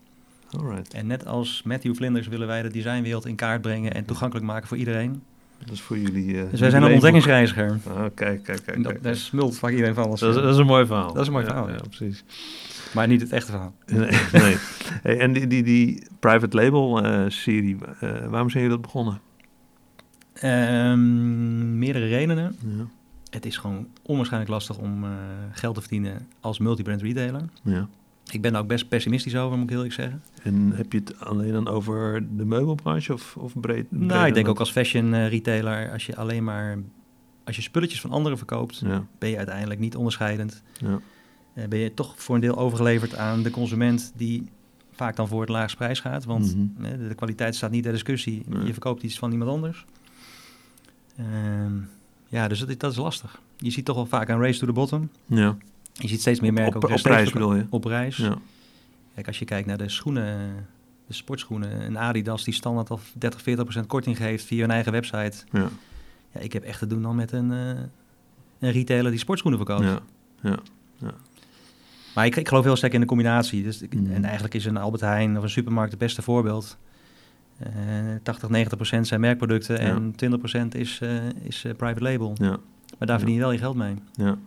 [0.50, 0.94] Alright.
[0.94, 4.68] En net als Matthew Flinders willen wij de designwereld in kaart brengen en toegankelijk maken
[4.68, 5.22] voor iedereen.
[5.58, 6.26] Dat is voor jullie.
[6.26, 7.78] Uh, dus wij zijn een ontdekkingsreiziger.
[7.86, 8.82] Oh, kijk, kijk, kijk.
[8.82, 10.10] Dat, daar smult vaak iedereen van.
[10.10, 11.12] Dat, dat, is een mooi verhaal.
[11.12, 11.76] Dat is een mooi verhaal, ja.
[11.88, 12.24] precies.
[12.94, 13.74] Maar niet het echte verhaal.
[13.86, 14.10] Nee.
[14.42, 14.56] nee.
[15.02, 19.20] Hey, en die, die, die private label uh, serie, uh, waarom zijn jullie dat begonnen?
[20.44, 22.56] Um, meerdere redenen.
[22.66, 22.86] Ja.
[23.30, 25.04] Het is gewoon onwaarschijnlijk lastig om
[25.52, 27.42] geld te verdienen als multibrand retailer.
[27.62, 27.88] Ja.
[28.30, 30.22] Ik ben daar ook best pessimistisch over, moet ik heel eerlijk zeggen.
[30.42, 33.86] En heb je het alleen dan over de meubelbranche of, of breed?
[33.88, 36.78] Nou, ik denk ook als fashion retailer, als je alleen maar
[37.44, 38.82] als je spulletjes van anderen verkoopt,
[39.18, 40.62] ben je uiteindelijk niet onderscheidend.
[40.78, 41.00] Ja.
[41.54, 44.48] Uh, ben je toch voor een deel overgeleverd aan de consument die
[44.92, 46.24] vaak dan voor het laagste prijs gaat.
[46.24, 46.68] Want mm
[47.08, 48.44] de kwaliteit staat niet ter discussie.
[48.64, 49.84] Je verkoopt iets van iemand anders.
[51.16, 51.72] Ehm,
[52.28, 53.40] ja, dus dat, dat, is lastig.
[53.56, 55.10] Je ziet toch wel vaak een race to the bottom.
[55.26, 55.56] Ja.
[55.92, 56.76] Je ziet steeds meer merken...
[56.76, 57.66] Op, op, prijs bedoel je?
[57.70, 58.16] Op reis.
[58.16, 58.38] Ja.
[59.14, 60.66] Kijk, als je kijkt naar de schoenen,
[61.06, 61.86] de sportschoenen...
[61.86, 65.36] een Adidas die standaard al 30, 40 procent korting geeft via hun eigen website.
[65.52, 65.68] Ja.
[66.32, 67.68] ja ik heb echt te doen dan met een, uh,
[68.58, 69.84] een retailer die sportschoenen verkoopt.
[69.84, 70.00] Ja,
[70.42, 70.58] ja,
[70.96, 71.14] ja.
[72.14, 73.62] Maar ik, ik geloof heel sterk in de combinatie.
[73.62, 74.10] Dus mm.
[74.12, 76.78] En eigenlijk is een Albert Heijn of een supermarkt het beste voorbeeld.
[77.66, 82.34] Uh, 80, 90 procent zijn merkproducten en 20 procent is, uh, is uh, private label.
[82.34, 82.58] Ja.
[82.98, 83.94] Maar daar verdien je wel je geld mee.
[84.12, 84.38] Ja.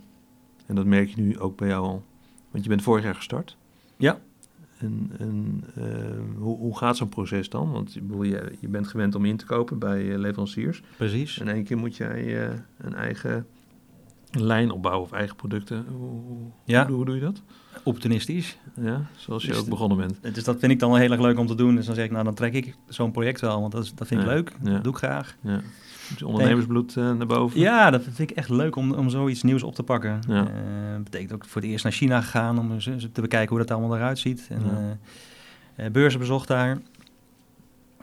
[0.66, 2.04] En dat merk je nu ook bij jou al.
[2.52, 3.58] Want je bent vorig jaar gestart.
[3.98, 4.20] Ja.
[4.78, 5.86] En, en uh,
[6.38, 7.72] hoe, hoe gaat zo'n proces dan?
[7.72, 10.84] Want je, je bent gewend om in te kopen bij leveranciers.
[10.98, 11.40] Precies.
[11.40, 13.46] En één keer moet jij een eigen
[14.40, 15.86] lijn opbouwen of eigen producten.
[15.98, 16.22] Hoe,
[16.66, 16.86] ja.
[16.86, 17.42] hoe, hoe doe je dat?
[17.84, 18.58] Opportunistisch.
[18.82, 20.36] Ja, zoals je dus ook begonnen bent.
[20.36, 21.76] Dus dat vind ik dan wel heel erg leuk om te doen.
[21.76, 24.08] Dus dan zeg ik, nou dan trek ik zo'n project wel, want dat, is, dat
[24.08, 24.52] vind ik leuk.
[24.64, 24.72] Ja.
[24.72, 25.36] Dat doe ik graag.
[25.42, 25.62] Ja.
[26.10, 27.60] Dus ondernemersbloed uh, naar boven.
[27.60, 30.20] Ja, dat vind ik echt leuk om, om zoiets nieuws op te pakken.
[30.28, 30.42] Ja.
[30.42, 32.80] Uh, betekent ook voor het eerst naar China gegaan om
[33.14, 34.48] te bekijken hoe dat allemaal eruit ziet.
[34.50, 35.00] En,
[35.78, 36.78] uh, beurzen bezocht daar.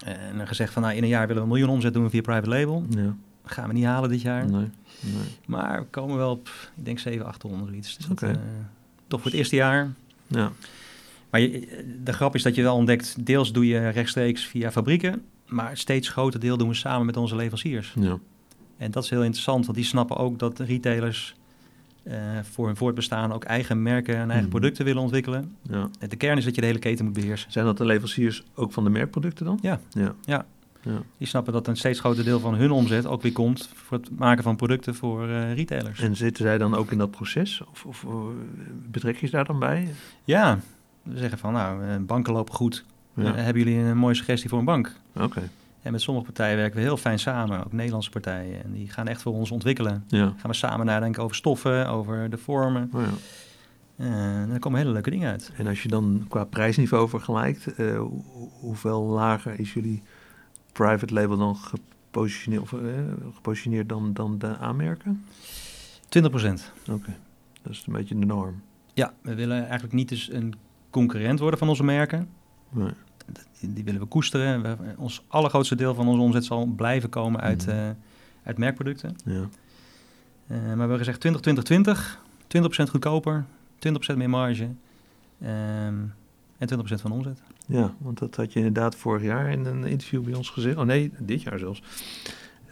[0.04, 2.48] En gezegd van nou, in een jaar willen we een miljoen omzet doen via private
[2.48, 2.84] label.
[2.88, 3.14] Ja.
[3.44, 4.50] gaan we niet halen dit jaar.
[4.50, 5.22] Nee, nee.
[5.46, 7.96] Maar we komen wel op, ik denk 7, 800 iets.
[7.96, 8.32] Dus okay.
[8.32, 8.40] dat,
[9.06, 9.92] toch voor het eerste jaar.
[10.26, 10.52] Ja.
[11.30, 15.22] Maar je, de grap is dat je wel ontdekt, deels doe je rechtstreeks via fabrieken.
[15.46, 17.94] Maar steeds groter deel doen we samen met onze leveranciers.
[18.00, 18.18] Ja.
[18.76, 21.34] En dat is heel interessant, want die snappen ook dat retailers
[22.02, 24.48] uh, voor hun voortbestaan ook eigen merken en eigen mhm.
[24.48, 25.56] producten willen ontwikkelen.
[25.62, 25.90] Ja.
[26.08, 27.52] De kern is dat je de hele keten moet beheersen.
[27.52, 29.58] Zijn dat de leveranciers ook van de merkproducten dan?
[29.62, 29.80] Ja.
[29.90, 30.14] ja.
[30.24, 30.46] ja.
[30.82, 31.02] Ja.
[31.18, 34.18] Die snappen dat een steeds groter deel van hun omzet ook weer komt voor het
[34.18, 36.00] maken van producten voor uh, retailers.
[36.00, 37.62] En zitten zij dan ook in dat proces?
[37.70, 38.12] Of, of uh,
[38.90, 39.88] betrek je ze daar dan bij?
[40.24, 40.58] Ja,
[41.02, 43.34] we zeggen van nou, banken lopen goed, ja.
[43.34, 44.96] Eh, hebben jullie een mooie suggestie voor een bank?
[45.16, 45.50] Oké.
[45.82, 48.64] En met sommige partijen werken we heel fijn samen, ook Nederlandse partijen.
[48.64, 50.04] En die gaan echt voor ons ontwikkelen.
[50.08, 50.34] Ja.
[50.36, 52.90] Gaan we samen nadenken over stoffen, over de vormen.
[52.92, 53.08] Oh ja.
[53.96, 55.52] Uh, dan komen hele leuke dingen uit.
[55.56, 58.02] En als je dan qua prijsniveau vergelijkt, uh,
[58.60, 60.02] hoeveel lager is jullie
[60.72, 62.90] private label dan gepositioneerd, of, uh,
[63.34, 65.24] gepositioneerd dan, dan de aanmerken?
[66.08, 66.72] 20 procent.
[66.90, 67.16] Oké,
[67.62, 68.62] dat is een beetje de norm.
[68.94, 70.54] Ja, we willen eigenlijk niet dus een
[70.90, 72.28] concurrent worden van onze merken.
[72.70, 72.92] Nee.
[73.60, 74.62] Die, willen we koesteren.
[74.62, 77.96] We, ons allergrootste deel van onze omzet zal blijven komen uit, mm.
[78.42, 79.16] uit merkproducten.
[79.24, 79.32] Ja.
[79.32, 82.20] Uh, maar we hebben gezegd 20, 20, 20.
[82.58, 83.44] 20% goedkoper,
[84.14, 84.64] 20% meer marge
[85.42, 86.14] um,
[86.58, 87.42] en 20% van omzet.
[87.70, 90.76] Ja, want dat had je inderdaad vorig jaar in een interview bij ons gezegd.
[90.76, 91.82] Oh nee, dit jaar zelfs.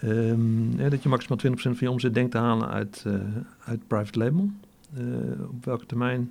[0.05, 3.15] Um, ja, dat je maximaal 20% van je omzet denkt te halen uit, uh,
[3.65, 4.51] uit private label.
[4.99, 6.31] Uh, op welke termijn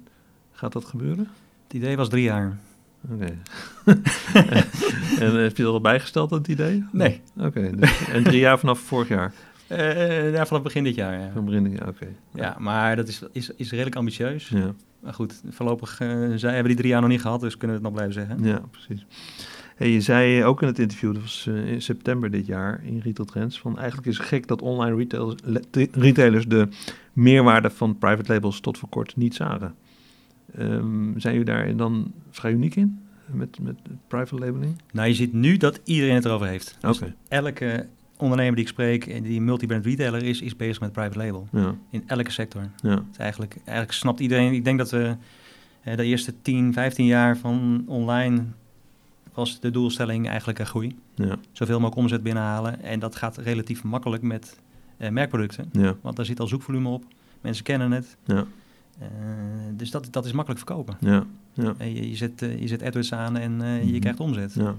[0.51, 1.27] gaat dat gebeuren?
[1.63, 2.57] Het idee was drie jaar.
[3.11, 3.25] Oké.
[5.23, 6.85] en heb je dat al bijgesteld, dat idee?
[6.91, 7.21] Nee.
[7.37, 9.33] Oké, dus, en drie jaar vanaf vorig jaar?
[9.71, 11.31] Uh, ja, vanaf begin dit jaar, ja.
[11.33, 12.07] Van begin dit jaar, oké.
[12.33, 12.55] Ja.
[12.59, 14.49] maar dat is, is, is redelijk ambitieus.
[14.49, 14.73] Ja.
[14.99, 17.83] Maar goed, voorlopig uh, zij hebben die drie jaar nog niet gehad, dus kunnen we
[17.83, 18.47] het nog blijven zeggen.
[18.47, 19.05] Ja, precies.
[19.75, 22.99] Hey, je zei ook in het interview, dat was uh, in september dit jaar in
[22.99, 25.41] Retail Trends, van eigenlijk is het gek dat online retailers,
[25.91, 26.67] retailers de
[27.13, 29.75] meerwaarde van private labels tot voor kort niet zagen.
[30.59, 32.99] Um, zijn jullie daar dan vrij uniek in?
[33.31, 33.75] Met, met
[34.07, 34.81] private labeling?
[34.91, 36.77] Nou, je ziet nu dat iedereen het erover heeft.
[36.81, 41.17] Dus elke ondernemer die ik spreek en die multi-brand retailer is, is bezig met private
[41.17, 41.47] label.
[41.51, 41.75] Ja.
[41.89, 42.69] In elke sector.
[42.81, 43.03] Ja.
[43.17, 44.53] eigenlijk, eigenlijk snapt iedereen.
[44.53, 45.15] Ik denk dat we
[45.83, 48.43] de eerste 10, 15 jaar van online
[49.37, 50.95] was de doelstelling eigenlijk een groei.
[51.15, 51.37] Ja.
[51.51, 52.83] Zoveel mogelijk omzet binnenhalen.
[52.83, 54.59] En dat gaat relatief makkelijk met
[54.97, 55.69] uh, merkproducten.
[55.71, 55.95] Ja.
[56.01, 57.03] Want daar zit al zoekvolume op.
[57.41, 58.17] Mensen kennen het.
[58.25, 58.45] Ja.
[59.01, 59.07] Uh,
[59.73, 60.97] dus dat, dat is makkelijk verkopen.
[60.99, 61.25] Ja.
[61.53, 61.75] Ja.
[61.79, 63.99] Je, je, zet, je zet AdWords aan en je mhm.
[63.99, 64.53] krijgt omzet.
[64.53, 64.75] Ja.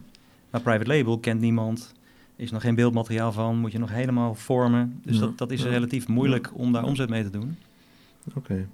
[0.51, 1.95] Maar private label kent niemand.
[2.39, 3.57] Is nog geen beeldmateriaal van.
[3.57, 5.01] Moet je nog helemaal vormen.
[5.05, 7.57] Dus dat, dat is relatief moeilijk om daar omzet mee te doen.
[8.35, 8.69] Oké.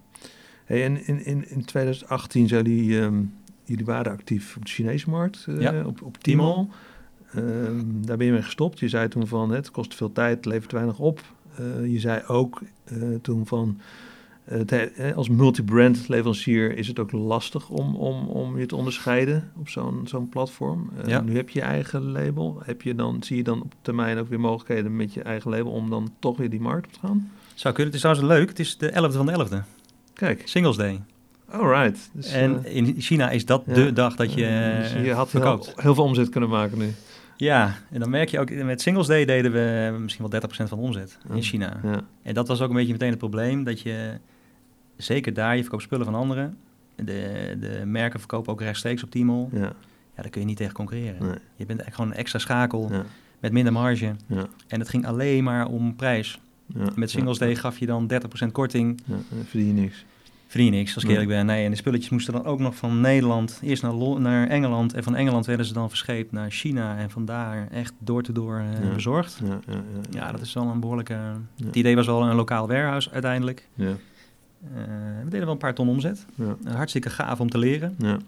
[0.64, 3.00] Hey, en in, in, in 2018 zijn die...
[3.00, 3.32] Um
[3.64, 6.66] jullie waren actief op de Chinese markt, uh, op, op Tmall.
[7.32, 8.78] Ehm, daar ben je mee gestopt.
[8.78, 11.20] Je zei toen van het kost veel tijd, levert weinig op.
[11.60, 13.80] Uh, je zei ook uh, toen van
[15.14, 20.00] als multi-brand leverancier is het ook lastig om, om, om je te onderscheiden op zo'n
[20.04, 20.90] zo'n platform.
[21.06, 21.20] Ja.
[21.20, 22.60] Nu heb je je eigen label.
[22.64, 25.72] Heb je dan, zie je dan op termijn ook weer mogelijkheden met je eigen label
[25.72, 27.30] om dan toch weer die markt op te gaan?
[27.54, 27.92] Zou kunnen.
[27.92, 28.48] Het is trouwens leuk.
[28.48, 29.68] Het is de 11e van de 11e.
[30.14, 30.42] Kijk.
[30.44, 31.00] Singles Day.
[31.50, 32.10] Alright.
[32.12, 35.66] Dus, en uh, in China is dat de dag dat je dus je had heel,
[35.76, 36.94] heel, veel omzet kunnen maken nu.
[37.36, 40.66] Ja, en dan merk je ook, met Singles Day deden we misschien wel 30% van
[40.66, 41.80] de omzet in China.
[41.82, 42.00] Ja.
[42.22, 44.18] En dat was ook een beetje meteen het probleem, dat je,
[44.96, 46.56] zeker daar, je verkoopt spullen van anderen.
[46.96, 49.48] De, de merken verkopen ook rechtstreeks op Tmall.
[49.52, 49.60] Ja.
[49.60, 51.22] ja, daar kun je niet tegen concurreren.
[51.22, 51.38] Nee.
[51.56, 52.90] Je bent eigenlijk gewoon een extra schakel
[53.40, 54.14] met minder marge.
[54.26, 54.46] Ja.
[54.66, 56.40] En het ging alleen maar om prijs.
[56.94, 58.10] Met Singles Day gaf je dan
[58.46, 59.00] 30% korting.
[59.06, 60.04] Ja, en verdien je niks
[60.54, 61.46] verdien niks, als ik eerlijk ben.
[61.46, 64.94] Nee, en de spulletjes moesten dan ook nog van Nederland eerst naar, naar Engeland.
[64.94, 66.96] En van Engeland werden ze dan verscheept naar China.
[66.96, 69.40] En vandaar echt door te door uh, bezorgd.
[69.44, 71.18] Ja, ja, ja, dat is wel een behoorlijke...
[71.64, 73.68] Het idee was wel een lokaal warehouse uiteindelijk.
[73.74, 73.92] Ja.
[74.72, 74.78] Uh,
[75.24, 76.26] we deden wel een paar ton omzet.
[76.34, 76.56] Ja.
[76.72, 77.94] hartstikke gaaf om te leren.
[77.98, 78.18] Ja.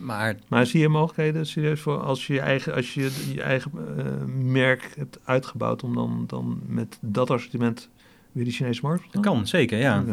[0.00, 3.70] Maar, maar zie je mogelijkheden serieus voor als je je eigen, als je, je eigen
[3.74, 4.04] uh,
[4.52, 7.88] merk hebt uitgebouwd om dan, dan met dat assortiment
[8.32, 9.22] weer die Chinese markt te gaan?
[9.22, 10.04] Dat kan, zeker, ja.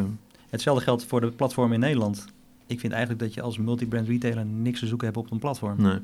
[0.49, 2.25] Hetzelfde geldt voor de platform in Nederland.
[2.67, 5.81] Ik vind eigenlijk dat je als multibrand retailer niks te zoeken hebt op een platform.
[5.81, 5.99] Nee.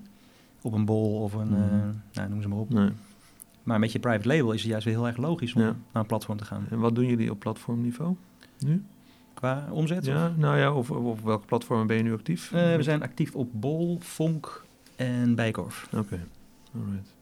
[0.61, 2.01] Op een bol of een, mm.
[2.13, 2.69] nou, noem ze maar op.
[2.69, 2.89] Nee.
[3.63, 6.05] Maar met je private label is het juist weer heel erg logisch om naar een
[6.05, 6.65] platform te gaan.
[6.69, 8.15] En wat doen jullie op platformniveau
[8.59, 8.83] nu?
[9.37, 10.05] Qua omzet?
[10.05, 12.51] Ja, nou ja, of, op welke platformen ben je nu actief?
[12.51, 15.85] Uh, we zijn actief op Bol, Fonk en Bijkorf.
[15.85, 16.19] Oké, okay.
[16.75, 17.13] alright.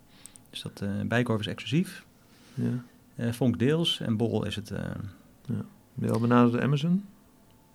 [0.49, 2.05] Dus dat uh, Bijkorf is exclusief.
[2.53, 2.83] Ja.
[3.15, 4.69] Uh, Fonk deels en Bol is het...
[5.45, 5.65] ja.
[5.93, 7.05] Ben je al benaderd Amazon?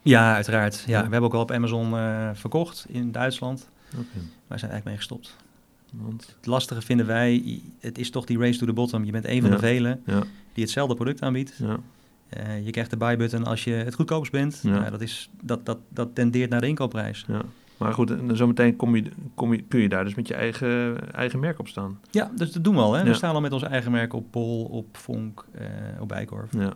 [0.02, 0.84] Ja, uiteraard.
[0.86, 1.90] Ja, We hebben ook al op Amazon
[2.34, 3.68] verkocht in Duitsland.
[3.92, 4.22] Okay.
[4.46, 5.36] Maar zijn eigenlijk mee gestopt.
[5.90, 6.34] Want?
[6.36, 9.04] Het lastige vinden wij, het is toch die race to the bottom.
[9.04, 10.22] Je bent een van de velen ja.
[10.52, 11.56] die hetzelfde product aanbiedt.
[11.58, 11.78] Ja.
[12.38, 14.60] Uh, je krijgt de buy-button als je het goedkoopst bent.
[14.62, 14.90] Ja.
[14.90, 17.24] dat, is, dat, dat, dat tendeert naar de inkoopprijs.
[17.28, 17.42] Ja.
[17.76, 20.96] Maar goed, en zometeen kom je, kom je, kun je daar dus met je eigen,
[21.12, 22.00] eigen merk op staan.
[22.10, 22.92] Ja, dus dat doen we al.
[22.92, 23.04] Hè?
[23.04, 25.66] We staan al met ons eigen merk op Pol, op Vonk, uh,
[26.00, 26.52] op Bijkorf.
[26.52, 26.72] Ja.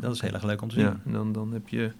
[0.00, 0.84] dat is heel erg leuk om te zien.
[0.84, 1.92] Ja, en dan, dan heb je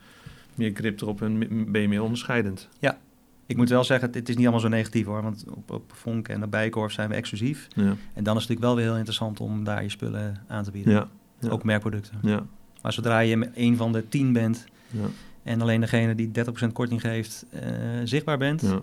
[0.54, 1.38] meer grip erop en
[1.72, 2.68] ben je meer onderscheidend.
[2.78, 2.98] Ja,
[3.46, 5.22] ik moet wel zeggen, het is niet allemaal zo negatief hoor.
[5.22, 7.68] Want op, op Vonk en de Bijkorf zijn we exclusief.
[7.74, 7.82] Ja.
[7.82, 10.70] En dan is het natuurlijk wel weer heel interessant om daar je spullen aan te
[10.70, 10.92] bieden.
[10.92, 11.08] Ja.
[11.48, 12.18] Ook merkproducten.
[12.22, 12.46] Ja.
[12.86, 15.06] Maar zodra je een van de tien bent ja.
[15.42, 16.30] en alleen degene die
[16.68, 17.60] 30% korting geeft uh,
[18.04, 18.60] zichtbaar bent.
[18.60, 18.80] Ja.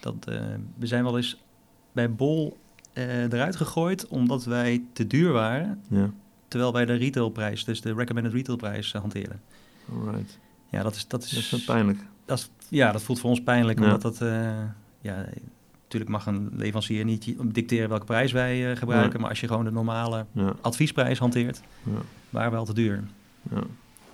[0.00, 0.40] Dat, uh,
[0.78, 1.42] we zijn wel eens
[1.92, 2.56] bij Bol
[2.94, 5.82] uh, eruit gegooid omdat wij te duur waren.
[5.88, 6.10] Ja.
[6.48, 9.40] Terwijl wij de retailprijs, dus de recommended retailprijs, hanteren.
[9.92, 10.38] Alright.
[10.70, 11.08] Ja, dat is...
[11.08, 11.98] Dat is, dat is pijnlijk.
[12.24, 14.18] Dat is, ja, dat voelt voor ons pijnlijk, omdat dat...
[15.00, 15.26] Ja,
[15.86, 19.64] natuurlijk mag een leverancier niet dicteren welke prijs wij uh, gebruiken, maar als je gewoon
[19.64, 20.54] de normale ja.
[20.60, 22.00] adviesprijs hanteert, ja.
[22.30, 23.04] waren we al te duur.
[23.50, 23.62] Ja,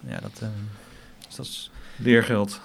[0.07, 0.49] ja dat, uh,
[1.27, 1.71] dus dat is...
[1.97, 2.61] Leergeld.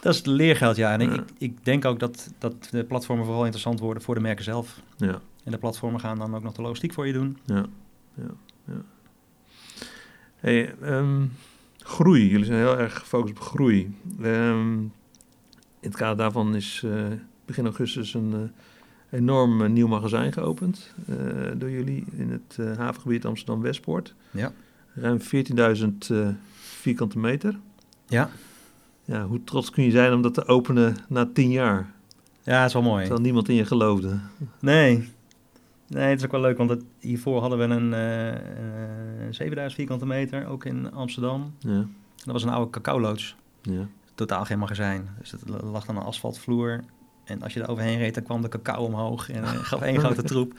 [0.00, 0.92] Dat is leergeld, ja.
[0.92, 4.44] En Ik, ik denk ook dat, dat de platformen vooral interessant worden voor de merken
[4.44, 4.80] zelf.
[4.96, 5.20] Ja.
[5.44, 7.38] En de platformen gaan dan ook nog de logistiek voor je doen.
[7.44, 7.66] Ja,
[8.14, 8.30] ja,
[8.64, 8.82] ja.
[10.36, 11.32] Hey, um,
[11.78, 13.94] Groei, jullie zijn heel erg gefocust op groei.
[14.22, 14.92] Um,
[15.80, 17.06] in het kader daarvan is uh,
[17.50, 18.38] begin augustus een uh,
[19.10, 20.94] enorm uh, nieuw magazijn geopend
[21.54, 24.14] door jullie in het havengebied Amsterdam-Westpoort.
[24.30, 24.52] Ja.
[24.94, 26.16] Ruim 14.000
[26.58, 27.58] vierkante meter.
[28.06, 28.30] Ja.
[29.04, 31.92] Ja, hoe trots kun je zijn om dat te openen na tien jaar?
[32.42, 33.00] Ja, dat is wel mooi.
[33.00, 34.18] Terwijl niemand in je geloofde.
[34.60, 35.08] Nee,
[35.90, 39.74] Nee, het is ook wel leuk, want het, hiervoor hadden we een uh, uh, 7000
[39.74, 41.54] vierkante meter, ook in Amsterdam.
[41.58, 41.86] Ja.
[42.16, 43.36] Dat was een oude cacao-loods.
[43.62, 43.86] Ja.
[44.14, 45.08] Totaal geen magazijn.
[45.18, 46.80] Dus het lag dan een asfaltvloer.
[47.30, 49.98] En als je er overheen reed, dan kwam de cacao omhoog en uh, gaf één
[50.04, 50.52] grote troep.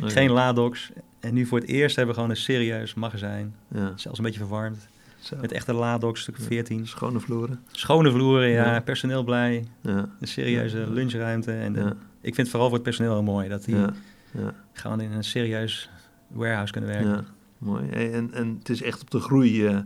[0.00, 0.90] Geen ladox.
[1.20, 3.54] En nu voor het eerst hebben we gewoon een serieus magazijn.
[3.68, 3.92] Ja.
[3.96, 4.88] Zelfs een beetje verwarmd.
[5.18, 5.36] Zo.
[5.40, 6.86] Met echte ladox, stuk 14.
[6.86, 7.60] Schone vloeren.
[7.70, 8.80] Schone vloeren, ja.
[8.80, 9.66] Personeel blij.
[9.82, 11.52] Een serieuze lunchruimte.
[11.52, 11.76] En
[12.20, 14.54] ik vind het vooral voor het personeel heel mooi dat die ja.
[14.72, 15.90] Gewoon in een serieus
[16.28, 17.10] warehouse kunnen werken.
[17.10, 17.24] Ja,
[17.58, 17.88] mooi.
[17.88, 19.78] En, en het is echt op de groei uh,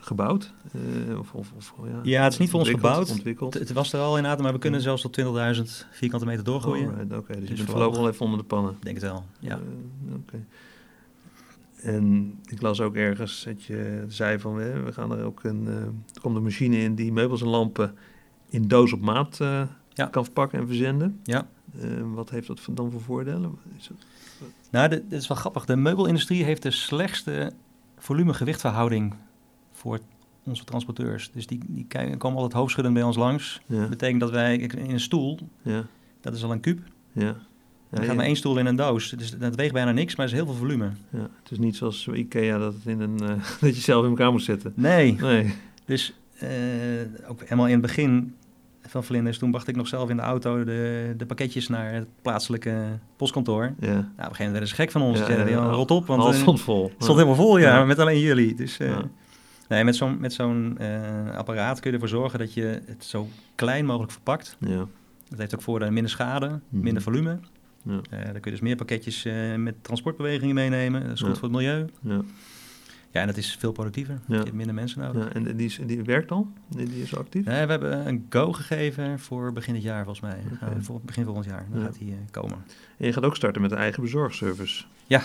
[0.00, 0.52] gebouwd?
[1.18, 3.10] of, of, of, ja, ja, het is niet voor ons gebouwd.
[3.10, 3.54] Ontwikkeld.
[3.54, 6.88] Het, was er al inderdaad, maar we kunnen zelfs tot 20.000 vierkante meter doorgroeien.
[6.88, 8.76] Oké, okay, dus, dus je bent voorlopig wel even onder de pannen.
[8.80, 9.60] Denk het wel, ja.
[10.14, 10.44] Oké.
[11.82, 15.64] En ik las ook ergens dat je zei van we gaan er ook een.
[15.64, 15.74] Uh,
[16.14, 17.94] er komt een machine in die meubels en lampen
[18.48, 19.62] in doos op maat uh,
[20.10, 21.20] kan verpakken en verzenden.
[21.22, 21.48] Ja.
[21.82, 23.58] Uh, wat heeft dat dan voor voordelen?
[23.78, 24.06] Is het,
[24.70, 25.64] nou, dit is wel grappig.
[25.64, 27.52] De meubelindustrie heeft de slechtste
[27.98, 29.14] volume-gewichtverhouding
[29.72, 29.98] voor
[30.44, 31.30] onze transporteurs.
[31.32, 33.60] Dus die, die komen altijd hoofdschuddend bij ons langs.
[33.66, 33.80] Ja.
[33.80, 35.86] Dat betekent dat wij in een stoel, ja.
[36.20, 36.80] dat is al een kuub.
[37.12, 37.36] Ja.
[37.90, 39.10] Er gaat maar één stoel in een doos.
[39.10, 40.90] Dus dat weegt bijna niks, maar het is heel veel volume.
[41.10, 43.28] Ja, het is niet zoals Ikea dat, het in een, uh,
[43.60, 44.72] dat je zelf in elkaar moet zetten.
[44.76, 45.12] Nee.
[45.12, 45.54] nee.
[45.84, 46.50] Dus uh,
[47.28, 48.34] ook helemaal in het begin
[48.88, 52.06] van Vlinders, toen bracht ik nog zelf in de auto de, de pakketjes naar het
[52.22, 53.74] plaatselijke postkantoor.
[53.80, 53.86] Ja.
[53.86, 55.18] Nou, op een gegeven moment werden ze gek van ons.
[55.18, 56.06] Ja, ja, rot op.
[56.06, 56.84] Want, het uh, stond vol.
[56.84, 58.54] Het stond helemaal vol, ja, met alleen jullie.
[58.54, 58.78] Dus
[59.68, 60.78] nee, met zo'n met zo'n
[61.36, 64.56] apparaat kun je ervoor zorgen dat je het zo klein mogelijk verpakt.
[64.58, 64.86] Ja.
[65.28, 66.82] Dat heeft ook voor minder schade, mhm.
[66.82, 67.38] minder volume.
[67.82, 67.92] Ja.
[67.92, 71.02] Uh, dan kun je dus meer pakketjes met transportbewegingen meenemen.
[71.02, 71.86] Dat is goed voor het milieu.
[72.00, 72.20] Ja.
[73.10, 74.20] Ja, en dat is veel productiever.
[74.26, 75.24] Je hebt minder mensen nodig.
[75.24, 76.48] Ja, en die, is, die werkt al?
[76.68, 77.44] Die, die is actief?
[77.44, 80.38] Nee, we hebben een go gegeven voor begin dit jaar volgens mij.
[80.52, 80.76] Okay.
[80.76, 81.66] Uh, voor begin volgend jaar.
[81.72, 82.64] Dan gaat die komen.
[82.96, 84.84] En je gaat ook starten met een eigen bezorgservice?
[85.06, 85.22] Ja,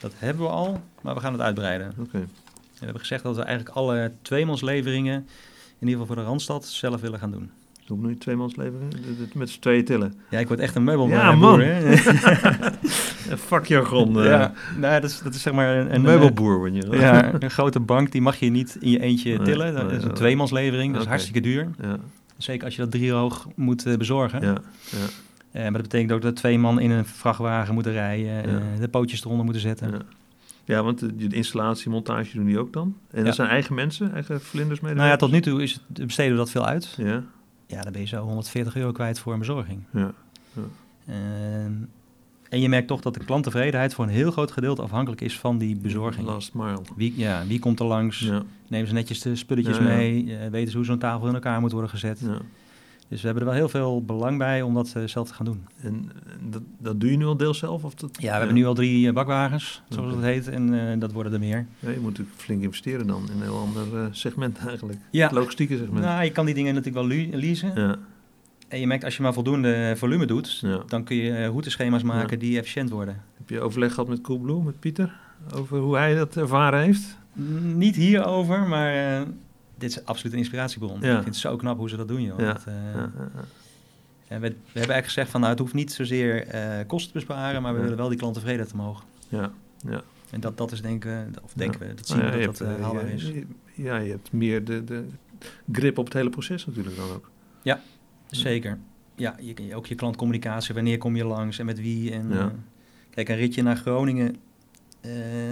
[0.00, 1.92] dat hebben we al, maar we gaan het uitbreiden.
[1.98, 2.18] Oké.
[2.72, 5.14] We hebben gezegd dat we eigenlijk alle tweemansleveringen,
[5.78, 7.50] in ieder geval voor de Randstad, zelf willen gaan doen.
[7.86, 8.88] Hoe nu tweemans leveren?
[9.34, 10.14] Met z'n tweeën tillen.
[10.28, 11.16] Ja, ik word echt een meubelboer.
[11.16, 11.60] Ja, man.
[13.48, 14.18] Fuck jargon.
[14.18, 14.24] Uh.
[14.24, 16.58] Ja, nou, dat is, dat is zeg maar een, een meubelboer.
[16.58, 16.90] Word je.
[16.90, 19.74] ja, een grote bank, die mag je niet in je eentje tillen.
[19.74, 21.70] Dat is een tweemanslevering, dat is hartstikke duur.
[21.80, 21.98] Ja.
[22.36, 24.40] Zeker als je dat drie hoog moet uh, bezorgen.
[24.40, 24.56] Ja,
[24.90, 24.98] ja.
[25.52, 28.60] Uh, maar dat betekent ook dat twee man in een vrachtwagen moeten rijden, ja.
[28.80, 29.90] de pootjes eronder moeten zetten.
[29.90, 29.98] Ja.
[30.64, 32.96] Ja, want de, de installatie, montage doen die ook dan.
[33.10, 34.94] En dat zijn eigen mensen, eigen vlinders mee.
[34.94, 36.94] Nou ja, tot nu toe is het, besteden we dat veel uit.
[36.96, 37.22] Ja
[37.72, 39.82] ja, dan ben je zo 140 euro kwijt voor een bezorging.
[39.92, 40.12] Ja.
[40.52, 40.62] ja.
[41.06, 41.72] Ehm,
[42.48, 45.58] en je merkt toch dat de klanttevredenheid voor een heel groot gedeelte afhankelijk is van
[45.58, 46.26] die bezorging.
[46.26, 46.82] Last mile.
[46.96, 48.18] Wie, ja, wie komt er langs?
[48.18, 48.42] Ja.
[48.68, 50.24] Nemen ze netjes de spulletjes mee?
[50.24, 52.20] Uh, weten ze hoe zo'n tafel in elkaar moet worden gezet?
[53.12, 55.44] Dus we hebben er wel heel veel belang bij om dat uh, zelf te gaan
[55.44, 55.66] doen.
[55.80, 56.10] En
[56.50, 57.84] dat, dat doe je nu al deels zelf?
[57.84, 60.32] Of dat, ja, we hebben nu al drie uh, bakwagens, zoals okay.
[60.32, 60.54] het heet.
[60.54, 61.66] En uh, dat worden er meer.
[61.78, 64.98] Ja, je moet natuurlijk flink investeren dan in een heel ander segment eigenlijk.
[65.10, 65.26] Ja.
[65.26, 66.04] Het logistieke segment.
[66.04, 67.72] Nou, je kan die dingen natuurlijk wel leasen.
[67.74, 67.96] Ja.
[68.68, 70.82] En je merkt als je maar voldoende volume doet, ja.
[70.86, 73.22] dan kun je routeschema's maken die efficiënt worden.
[73.36, 75.14] Heb je overleg gehad met Coolblue, met Pieter,
[75.54, 77.18] over hoe hij dat ervaren heeft?
[77.74, 79.24] Niet hierover, maar
[79.82, 81.00] dit is absoluut een inspiratiebron.
[81.00, 81.08] Ja.
[81.08, 82.38] Ik vind het zo knap hoe ze dat doen, joh.
[82.38, 82.52] Ja.
[82.52, 82.74] Dat, uh,
[84.28, 87.18] en we, we, hebben eigenlijk gezegd van, nou, het hoeft niet zozeer uh, kosten te
[87.18, 89.04] besparen, maar we willen wel die klant tevreden te mogen.
[89.28, 89.52] Ja,
[89.88, 90.02] ja.
[90.30, 93.30] En dat, dat is denken, of denken we, dat zien we dat dat haalbaar is.
[93.74, 95.04] Ja, je hebt meer de, de
[95.72, 97.30] grip op het hele proces natuurlijk dan ook.
[97.62, 97.80] Ja,
[98.26, 98.78] zeker.
[99.14, 102.12] Ja, je, ook je klantcommunicatie, wanneer kom je langs en met wie.
[102.12, 102.32] En,
[103.10, 104.36] kijk, een ritje naar Groningen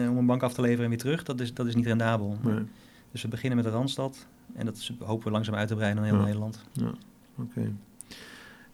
[0.08, 2.38] om een bank af te leveren en weer terug, dat is, dat is niet rendabel.
[2.42, 2.64] Nee.
[3.12, 4.26] Dus we beginnen met de Randstad.
[4.54, 6.64] En dat hopen we langzaam uit te breiden naar heel Nederland.
[6.72, 6.92] Ja,
[7.38, 7.72] oké.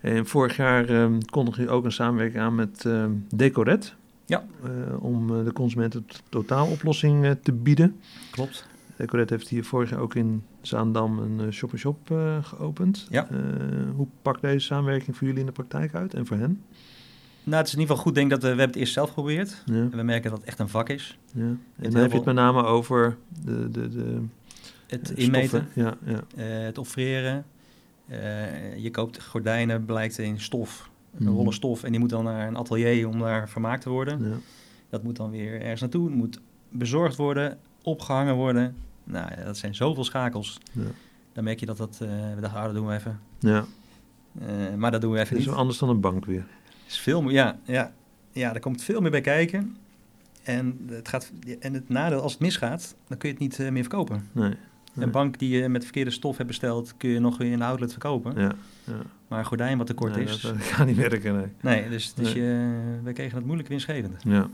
[0.01, 3.94] En vorig jaar um, kondigde je ook een samenwerking aan met um, Decoret.
[4.27, 4.44] Ja.
[4.64, 8.01] Uh, om uh, de consumenten totaaloplossing uh, te bieden.
[8.31, 8.66] Klopt.
[8.96, 11.99] Decoret heeft hier vorig jaar ook in Zaandam een shop-in-shop
[12.42, 13.07] geopend.
[13.11, 13.29] Ja.
[13.96, 16.62] hoe pakt deze samenwerking voor jullie in de praktijk uit en voor hen?
[17.47, 19.09] Nou, het is in ieder geval goed, denk dat we, we hebben het eerst zelf
[19.09, 19.63] geprobeerd.
[19.65, 19.75] Ja.
[19.75, 21.19] En we merken dat het echt een vak is.
[21.33, 21.43] Ja.
[21.43, 23.71] En dan heb je het met name over de...
[23.71, 24.23] de, de
[24.87, 26.21] het inmeten, ja, ja.
[26.37, 27.45] Uh, het offreren.
[28.11, 31.35] Uh, je koopt gordijnen, blijkt in stof, een mm.
[31.35, 31.83] rollen stof.
[31.83, 34.29] En die moet dan naar een atelier om daar vermaakt te worden.
[34.29, 34.37] Ja.
[34.89, 36.07] Dat moet dan weer ergens naartoe.
[36.07, 38.77] Het moet bezorgd worden, opgehangen worden.
[39.05, 40.59] Nou, dat zijn zoveel schakels.
[40.73, 40.83] Ja.
[41.33, 41.99] Dan merk je dat dat...
[42.03, 43.21] Uh, we dachten, ah, dat doen we even.
[43.39, 43.65] Ja.
[44.77, 45.47] maar dat doen we even niet.
[45.47, 46.47] is anders dan een bank weer
[46.87, 47.92] is veel meer, ja, ja,
[48.33, 49.77] ja, er komt veel meer bij kijken.
[50.42, 53.70] En het, gaat, en het nadeel, als het misgaat, dan kun je het niet uh,
[53.70, 54.29] meer verkopen.
[54.33, 54.57] Nee, nee.
[55.05, 57.64] Een bank die je met verkeerde stof hebt besteld, kun je nog weer in de
[57.64, 58.40] outlet verkopen.
[58.40, 58.53] Ja,
[58.85, 59.01] ja.
[59.29, 60.40] Maar een gordijn wat tekort is...
[60.40, 61.46] dat gaat niet werken, nee.
[61.61, 62.33] Nee, dus, dus.
[62.33, 64.22] Je, we kregen het moeilijk winstgevend.
[64.22, 64.49] Ja.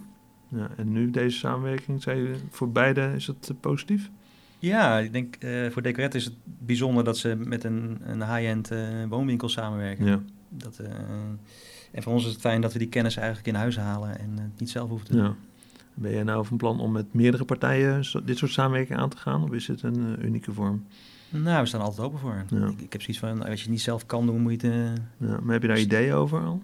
[0.48, 0.70] ja.
[0.76, 4.10] En nu deze samenwerking, zei je, voor beide is het positief?
[4.58, 8.70] Ja, ik denk uh, voor Decoret is het bijzonder dat ze met een, een high-end
[9.08, 10.06] woonwinkel samenwerken.
[10.06, 10.20] Ja.
[10.48, 10.80] Dat...
[11.92, 14.30] En voor ons is het fijn dat we die kennis eigenlijk in huis halen en
[14.38, 15.22] het niet zelf hoeven te doen.
[15.22, 15.34] Ja.
[15.94, 19.42] Ben jij nou van plan om met meerdere partijen dit soort samenwerking aan te gaan?
[19.42, 20.86] Of is het een uh, unieke vorm?
[21.28, 22.44] Nou, we staan altijd open voor.
[22.48, 22.66] Ja.
[22.66, 24.76] Ik, ik, heb zoiets van, als je het niet zelf kan doen, moet je het...
[24.76, 26.62] Uh, ja, maar heb je daar ideeën over al?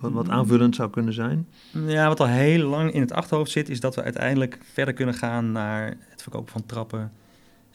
[0.00, 1.46] wat, wat aanvullend zou kunnen zijn?
[1.86, 5.14] Ja, wat al heel lang in het achterhoofd zit, is dat we uiteindelijk verder kunnen
[5.14, 7.12] gaan naar het verkopen van trappen,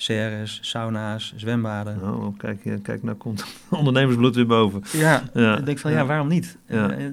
[0.03, 2.01] serres, sauna's, zwembaden.
[2.01, 4.81] Oh, kijk, kijk nou komt ondernemersbloed weer boven.
[4.91, 5.57] Ja, ja.
[5.57, 6.57] ik denk van ja, waarom niet?
[6.67, 6.91] Ja.
[6.91, 7.05] Eh,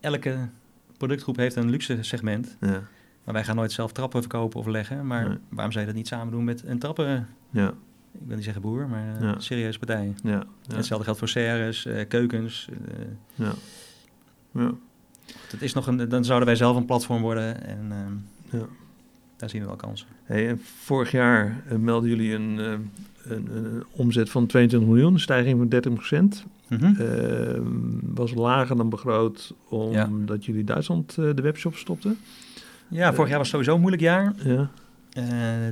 [0.00, 0.48] elke
[0.96, 2.56] productgroep heeft een luxe segment.
[2.60, 2.82] Ja.
[3.24, 5.06] Maar wij gaan nooit zelf trappen verkopen of leggen.
[5.06, 7.28] Maar waarom zou je dat niet samen doen met een trappen?
[7.50, 7.68] Ja.
[8.12, 10.14] Ik wil niet zeggen boer, maar uh, serieuze partij.
[10.22, 10.44] Ja.
[10.74, 12.68] Hetzelfde geldt voor serres, uh, keukens.
[12.70, 13.52] Uh, ja.
[14.52, 14.72] ja.
[15.50, 17.64] Het is nog een, dan zouden wij zelf een platform worden.
[17.64, 18.66] En ehm, ja.
[19.36, 20.17] daar zien we wel kansen.
[20.28, 22.90] Hey, vorig jaar melden jullie een, een,
[23.28, 26.44] een, omzet van 22 miljoen, een stijging van 30 procent.
[26.68, 28.14] Mm -hmm.
[28.14, 32.18] was lager dan begroot omdat jullie Duitsland de webshop stopten.
[32.88, 34.34] Ja, vorig jaar was sowieso een moeilijk jaar.
[34.44, 34.70] Ja.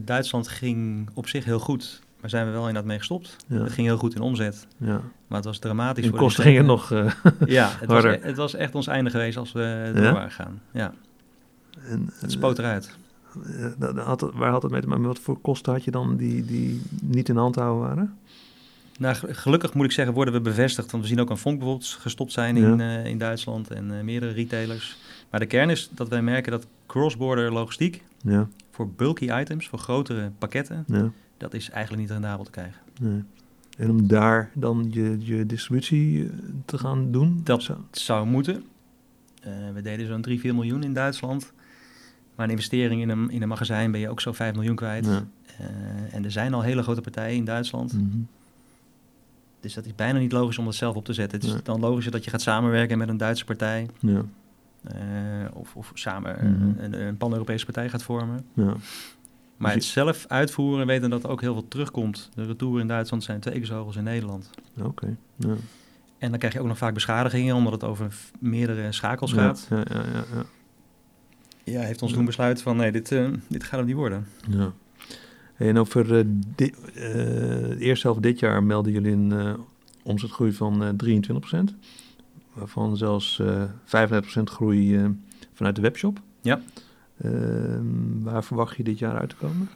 [0.04, 3.36] Duitsland ging op zich heel goed, maar zijn we wel inderdaad mee gestopt.
[3.48, 5.00] Het ging heel goed in omzet, ja.
[5.26, 6.04] maar het was dramatisch.
[6.04, 7.12] De kosten gingen nog uh,
[7.46, 10.60] Ja, het was, e- het was, echt ons einde geweest als we door waren gaan.
[10.70, 10.92] Ja.
[11.88, 12.96] En, het spoot eruit.
[13.96, 15.04] Had waar had het mee te maken?
[15.04, 18.18] Wat voor kosten had je dan die, die niet in hand houden waren?
[18.98, 20.90] Nou, gelukkig moet ik zeggen, worden we bevestigd.
[20.90, 24.32] Want we zien ook een Vonk bijvoorbeeld gestopt zijn in, uh, in Duitsland en meerdere
[24.32, 24.98] retailers.
[25.30, 28.48] Maar de kern is dat wij merken dat cross-border logistiek ja.
[28.70, 31.10] voor bulky items, voor grotere pakketten, ja.
[31.36, 32.80] dat is eigenlijk niet rendabel te krijgen.
[33.00, 33.22] Nee.
[33.76, 36.30] En om daar dan je, je distributie eh,
[36.64, 37.40] te gaan doen?
[37.44, 38.64] Dat zou, zou moeten.
[39.46, 41.52] Uh, we deden zo'n 3, 4 miljoen in Duitsland.
[42.36, 45.06] Maar een investering in een, in een magazijn ben je ook zo 5 miljoen kwijt.
[45.06, 45.26] Ja.
[45.60, 47.92] Uh, en er zijn al hele grote partijen in Duitsland.
[47.92, 48.28] Mm -hmm.
[49.60, 51.40] Dus dat is bijna niet logisch om dat zelf op te zetten.
[51.40, 53.88] Het is dan logischer dat je gaat samenwerken met een Duitse partij.
[53.98, 54.24] Ja.
[54.82, 54.96] Eh,
[55.52, 56.84] of, of samen mhm.
[56.84, 58.44] een, een pan-Europese partij gaat vormen.
[58.52, 58.74] Ja.
[59.56, 62.30] Maar het zelf uitvoeren, weten dat er ook heel veel terugkomt.
[62.34, 64.50] De retouren in Duitsland zijn twee keer zo hoog als in Nederland.
[64.82, 65.16] Oké.
[65.36, 65.54] Ja.
[66.18, 69.66] En dan krijg je ook nog vaak beschadigingen, omdat het over meerdere schakels gaat.
[69.70, 70.02] Ja, ja,
[70.34, 70.44] ja,
[71.66, 71.72] ja.
[71.72, 74.26] ja heeft ons toen besluiten van nee, dit, uh, dit gaat het niet worden.
[74.50, 74.72] Ja.
[75.56, 79.56] En over uh, di, uh, de eerste helft dit jaar melden jullie een
[80.02, 81.74] omzetgroei van 23%
[82.52, 85.14] waarvan zelfs uh, eh, 35% groei
[85.52, 86.20] vanuit de webshop.
[86.40, 86.60] Ja.
[87.24, 87.32] Uh,
[88.22, 89.68] waar verwacht je dit jaar uit te komen?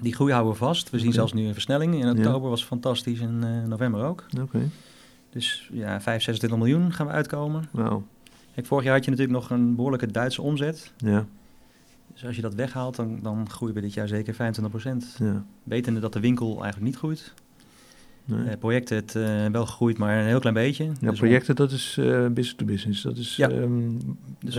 [0.00, 0.90] Die groei houden we vast.
[0.90, 1.94] We zien zelfs nu een versnelling.
[1.94, 4.24] In oktober was fantastisch en november ook.
[4.40, 4.68] Oké.
[5.30, 7.68] Dus ja, 5, 26 miljoen gaan we uitkomen.
[7.70, 8.02] Wow.
[8.54, 10.92] Kijk, vorig jaar had je natuurlijk nog een behoorlijke Duitse omzet.
[10.96, 11.26] Ja.
[12.12, 14.36] Dus als je dat weghaalt, dan, dan groeien we dit jaar zeker 25%.
[15.18, 15.44] Ja.
[15.62, 17.34] Wetende dat de winkel eigenlijk niet groeit.
[18.24, 18.44] Nee.
[18.44, 20.84] Uh, projecten het uh, wel gegroeid, maar een heel klein beetje.
[20.84, 23.02] Ja, dus projecten dat is uh, business to business.
[23.02, 23.50] Dat is ja.
[23.50, 23.98] um,
[24.38, 24.54] dus.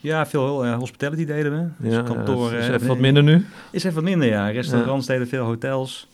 [0.00, 1.88] Ja, veel hospitality deden we.
[1.88, 3.46] Dus ja, is even wat minder nu.
[3.70, 4.48] Is even wat minder, ja.
[4.48, 6.08] Restaurants deden veel hotels.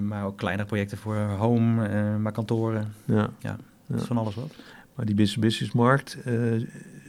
[0.00, 2.94] maar ook kleinere projecten voor home, maar kantoren.
[3.04, 3.30] Ja.
[3.38, 3.56] ja,
[3.86, 4.54] dat is van alles wat.
[4.94, 6.18] Maar die business-business markt,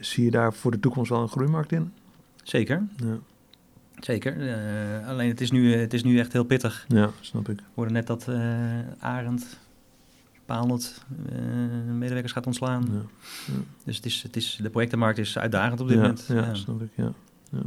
[0.00, 1.92] zie je daar voor de toekomst wel een groeimarkt in?
[2.42, 2.86] Zeker.
[2.96, 3.18] Ja.
[4.00, 4.36] Zeker.
[4.36, 6.84] Uh, alleen het is, nu, het is nu echt heel pittig.
[6.88, 7.56] Ja, snap ik.
[7.56, 8.38] We hoorden net dat uh,
[8.98, 9.58] Arend,
[10.44, 12.88] Paalend, uh, medewerkers gaat ontslaan.
[12.92, 13.00] Ja.
[13.46, 13.60] ja.
[13.84, 16.24] Dus het is, het is, de projectenmarkt is uitdagend op dit ja, moment.
[16.28, 16.88] Ja, ja, snap ik.
[16.94, 17.12] Ja,
[17.50, 17.62] ja.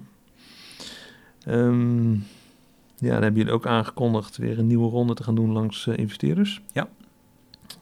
[1.54, 2.12] Um,
[2.98, 6.62] ja, dan hebben jullie ook aangekondigd weer een nieuwe ronde te gaan doen langs investeerders.
[6.74, 6.90] Ja.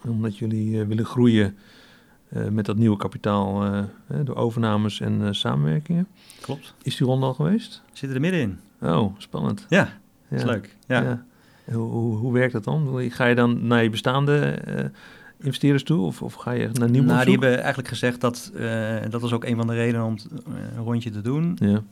[0.02, 1.58] Omdat jullie willen groeien
[2.50, 3.64] met dat nieuwe kapitaal
[4.24, 6.08] door overnames en samenwerkingen.
[6.42, 6.74] Klopt.
[6.82, 7.82] Is die ronde al geweest?
[7.94, 8.60] Zitten er middenin.
[8.82, 9.66] Oh, spannend.
[9.70, 9.98] Ja,
[10.30, 10.76] dat is leuk.
[10.88, 11.02] Ja.
[11.02, 11.26] ja.
[11.74, 13.12] Hoe, hoe, hoe, werkt dat dan?
[13.12, 14.86] Ga je dan naar je bestaande uh,
[15.40, 18.96] investeerders toe of, of ga je naar nieuwe Nou, die hebben eigenlijk gezegd dat, uh,
[19.10, 21.58] dat was ook een van de redenen om uh, een rondje te doen.
[21.60, 21.84] Ja.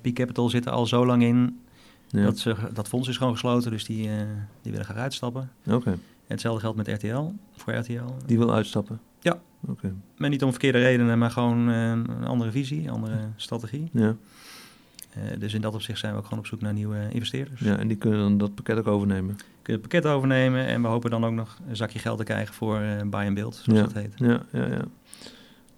[0.00, 1.60] Peak Capital zit er al zo lang in.
[2.08, 2.24] Ja.
[2.24, 4.10] Dat, ze, dat fonds is gewoon gesloten, dus die,
[4.62, 5.50] die willen graag uitstappen.
[5.66, 5.98] Oké.
[6.26, 8.14] Hetzelfde geldt met RTL, voor RTL.
[8.26, 9.00] Die wil uitstappen?
[10.16, 13.88] Maar niet om verkeerde redenen, maar gewoon een andere visie, een andere strategie.
[13.92, 14.16] Ja.
[15.16, 17.60] Uh, dus in dat opzicht zijn we ook gewoon op zoek naar nieuwe investeerders.
[17.60, 19.36] Ja, en die kunnen dan dat pakket ook overnemen?
[19.62, 22.54] Kunnen het pakket overnemen en we hopen dan ook nog een zakje geld te krijgen
[22.54, 23.84] voor uh, buy and build, zoals ja.
[23.84, 24.12] dat heet.
[24.16, 24.84] Ja, ja, ja.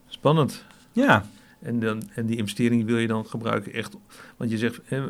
[0.07, 0.65] Spannend.
[0.93, 1.25] Ja.
[1.59, 3.97] En, dan, en die investering wil je dan gebruiken echt...
[4.37, 5.03] Want je zegt eh,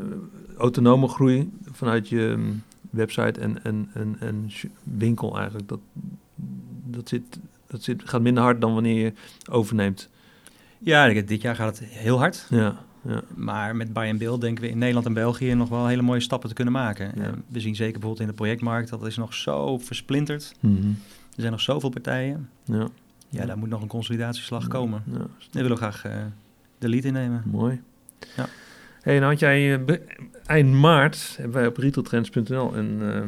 [0.57, 4.51] autonome groei vanuit je um, website en, en, en, en
[4.83, 5.69] winkel eigenlijk.
[5.69, 5.81] Dat,
[6.85, 7.39] dat, zit,
[7.73, 9.13] dat zit, gaat minder hard dan wanneer je
[9.51, 10.09] overneemt.
[10.79, 12.47] Ja, dit jaar gaat het heel hard.
[12.51, 12.85] Ja.
[13.05, 13.23] Ja.
[13.35, 16.21] Maar met buy and build denken we in Nederland en België nog wel hele mooie
[16.21, 17.13] stappen te kunnen maken.
[17.15, 17.31] Ja.
[17.49, 20.55] we zien zeker bijvoorbeeld in de projectmarkt dat is nog zo versplinterd.
[20.61, 20.99] Mm -hmm.
[21.35, 22.49] Er zijn nog zoveel partijen.
[22.65, 22.89] Ja,
[23.29, 25.03] ja daar moet nog een consolidatieslag komen.
[25.07, 25.27] Ja.
[25.51, 26.13] We willen graag uh,
[26.79, 27.43] de lead innemen.
[27.47, 27.81] Mooi.
[28.37, 28.49] Ja.
[29.01, 29.97] Hey, nou had jij uh,
[30.47, 33.23] eind maart hebben wij op retailtrends.nl een uh,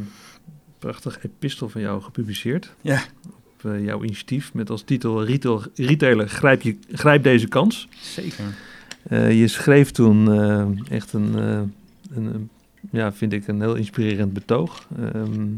[0.79, 2.75] prachtig epistel van jou gepubliceerd.
[2.81, 3.03] Ja.
[3.65, 7.89] Op jouw initiatief met als titel Retail, Retailer grijp, je, grijp deze kans.
[8.01, 8.45] Zeker.
[9.35, 10.29] je schreef toen
[10.89, 11.73] echt een, een,
[12.15, 12.51] een,
[12.91, 14.87] ja, vind ik een heel inspirerend betoog.
[14.99, 15.49] Ehm,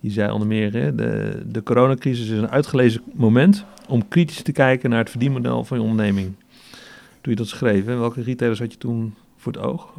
[0.00, 4.52] je zei onder meer, hè, de, de coronacrisis is een uitgelezen moment om kritisch te
[4.52, 6.32] kijken naar het verdienmodel van je onderneming.
[7.20, 9.92] Toen je dat schreef, hè, welke retailers had je toen voor het oog?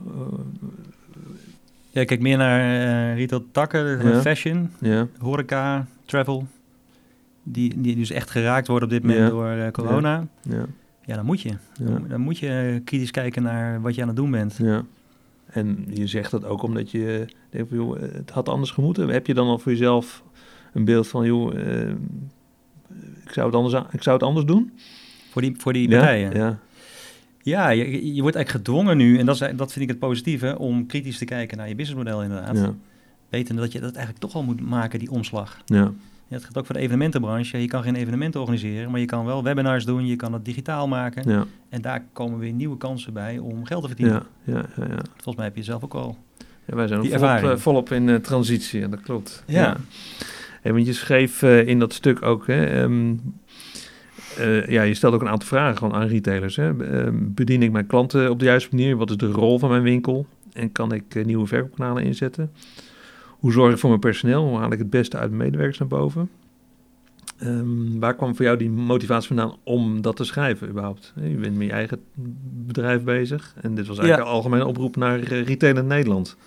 [1.92, 5.08] ja, kijk meer naar uh, retail takken, fashion, ja.
[5.18, 6.48] horeca, travel.
[7.48, 10.28] Die, die dus echt geraakt worden op dit moment door uh, corona.
[10.42, 10.66] Ja.
[11.06, 11.16] ja.
[11.16, 11.52] dan moet je.
[11.80, 14.56] Dan, dan, moet je kritisch kijken naar wat je aan het doen bent.
[14.58, 14.86] Ja.
[15.46, 19.10] En je zegt dat ook omdat je denkt, joh, het had anders gemoeten.
[19.10, 20.24] Heb je dan al voor jezelf
[20.74, 21.90] een beeld van, joh, uh,
[23.24, 24.72] ik, zou het anders, ik zou het anders doen?
[25.32, 26.36] Voor die, voor die partijen?
[26.36, 26.60] Ja.
[27.42, 30.60] Ja, je, je wordt eigenlijk gedwongen nu, en dat, is, dat vind ik het positieve,
[30.60, 32.58] om kritisch te kijken naar je businessmodel inderdaad.
[32.58, 32.74] Ja.
[33.30, 35.62] Weten dat je dat eigenlijk toch al moet maken, die omslag.
[35.66, 35.94] Ja.
[36.28, 37.62] Ja, het gaat ook voor de evenementenbranche.
[37.62, 40.88] Je kan geen evenementen organiseren, maar je kan wel webinars doen, je kan het digitaal
[40.88, 41.30] maken.
[41.30, 41.46] Ja.
[41.70, 44.24] En daar komen weer nieuwe kansen bij om geld te verdienen.
[44.44, 45.02] Ja, ja, ja, ja.
[45.14, 46.18] Volgens mij heb je zelf ook al.
[46.66, 49.44] Ja, wij zijn ook volop, uh, volop, in uh, transitie, en dat klopt.
[49.48, 49.78] Ja.
[50.64, 53.22] want je schreef uh, in dat stuk ook, hè, um,
[54.68, 56.56] ja, je stelt ook een aantal vragen gewoon aan retailers.
[56.56, 56.68] Hè.
[56.68, 58.96] Um, bedien ik mijn klanten op de juiste manier?
[58.96, 60.26] Wat is de rol van mijn winkel?
[60.54, 62.52] En kan ik nieuwe verkoopkanalen inzetten?
[63.46, 64.48] Hoe zorg ik voor mijn personeel?
[64.48, 66.30] Hoe haal ik het beste uit mijn medewerkers naar boven?
[67.44, 71.14] Um, waar kwam voor jou die motivatie vandaan om dat te schrijven überhaupt?
[71.16, 72.00] Je bent met je eigen
[72.66, 76.38] bedrijf bezig en dit was eigenlijk een algemene oproep naar uh, retail in Nederland.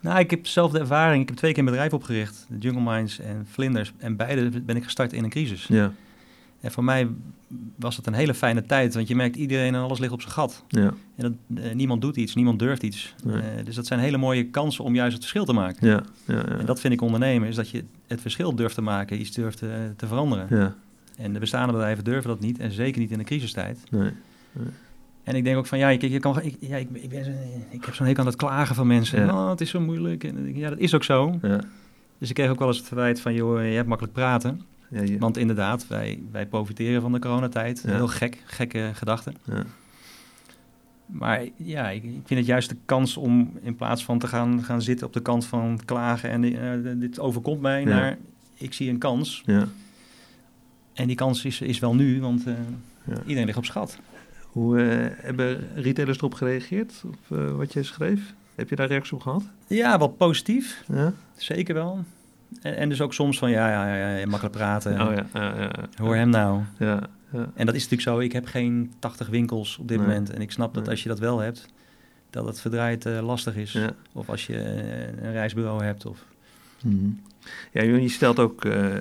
[0.00, 1.22] Nou, ik heb dezelfde ervaring.
[1.22, 3.92] Ik heb twee keer een bedrijf opgericht, de Jungle Minds en Vlinders.
[3.98, 5.66] En beide ben ik gestart in een crisis.
[5.66, 5.92] Ja.
[6.60, 7.08] En voor mij
[7.76, 10.32] was het een hele fijne tijd, want je merkt iedereen en alles ligt op zijn
[10.32, 10.64] gat.
[10.68, 10.94] Ja.
[11.16, 13.14] En dat, eh, niemand doet iets, niemand durft iets.
[13.26, 13.34] Uh,
[13.64, 15.86] dus dat zijn hele mooie kansen om juist het verschil te maken.
[15.86, 16.02] Ja.
[16.24, 16.44] Ja, ja.
[16.44, 19.58] En dat vind ik ondernemen, is dat je het verschil durft te maken, iets durft
[19.58, 20.46] te, te veranderen.
[20.50, 20.74] Ja.
[21.16, 23.78] En de bestaande bedrijven durven dat niet, en zeker niet in de crisistijd.
[23.90, 24.12] Nee.
[24.52, 24.66] nee.
[25.22, 27.36] En ik denk ook van, ja, ik, je kan, ik, ja, ik, ik, ben,
[27.70, 29.20] ik heb zo'n hekel aan het klagen van mensen.
[29.20, 29.32] Ja.
[29.32, 30.24] Oh, het is zo moeilijk.
[30.24, 31.38] En, ja, dat is ook zo.
[31.42, 31.60] Ja.
[32.18, 34.60] Dus ik kreeg ook wel eens het verwijt van, joh, je hebt makkelijk praten.
[34.90, 37.82] Ja, Want inderdaad, wij, wij profiteren van de coronatijd.
[37.82, 39.32] Heel gek, gekke gedachte.
[39.44, 39.64] Ja.
[41.06, 44.62] Maar ja, ik, ik, vind het juist de kans om in plaats van te gaan,
[44.62, 48.18] gaan zitten op de kant van klagen en uh, dit overkomt mij, naar
[48.54, 49.42] ik zie een kans.
[49.46, 49.68] Ja.
[50.92, 52.54] En die kans is, is wel nu, want uh,
[53.26, 53.98] iedereen ligt op schat.
[54.42, 58.34] Hoe uh, hebben retailers erop gereageerd, op wat jij schreef?
[58.54, 59.42] Heb je daar reactie op gehad?
[59.66, 60.84] Ja, wel positief.
[60.88, 61.12] Ja?
[61.36, 62.04] Zeker wel.
[62.62, 64.92] En, en, dus ook soms van, ja, ja, ja, ja makkelijk praten.
[64.92, 66.62] Oh, ja, ja, ja, Hoor hem nou.
[66.78, 67.00] Ja,
[67.32, 67.50] ja.
[67.54, 68.18] En dat is natuurlijk zo.
[68.18, 70.30] Ik heb geen 80 winkels op dit moment.
[70.30, 71.68] En ik snap dat als je dat wel hebt,
[72.30, 73.78] dat het verdraaid uh, lastig is.
[74.12, 76.06] Of als je uh, een reisbureau hebt.
[76.06, 76.24] Of...
[76.82, 77.20] Mm
[77.72, 78.94] Ja, je stelt ook uh,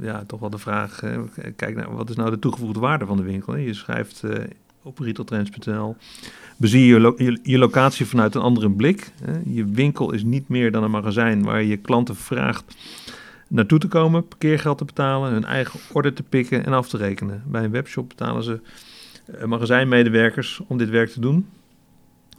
[0.00, 1.02] ja, toch wel de vraag,
[1.56, 3.56] kijk naar wat is nou de toegevoegde waarde van de winkel?
[3.56, 4.22] Je schrijft
[4.82, 5.96] op retailtrends.nl.
[6.56, 9.12] Bezie je, je, je, locatie vanuit een andere blik.
[9.24, 9.32] Hè.
[9.44, 12.76] Je winkel is niet meer dan een magazijn waar je klanten vraagt
[13.48, 17.42] naartoe te komen, parkeergeld te betalen, hun eigen order te pikken en af te rekenen.
[17.46, 18.60] Bij een webshop betalen ze
[19.34, 21.46] uh, magazijnmedewerkers om dit werk te doen.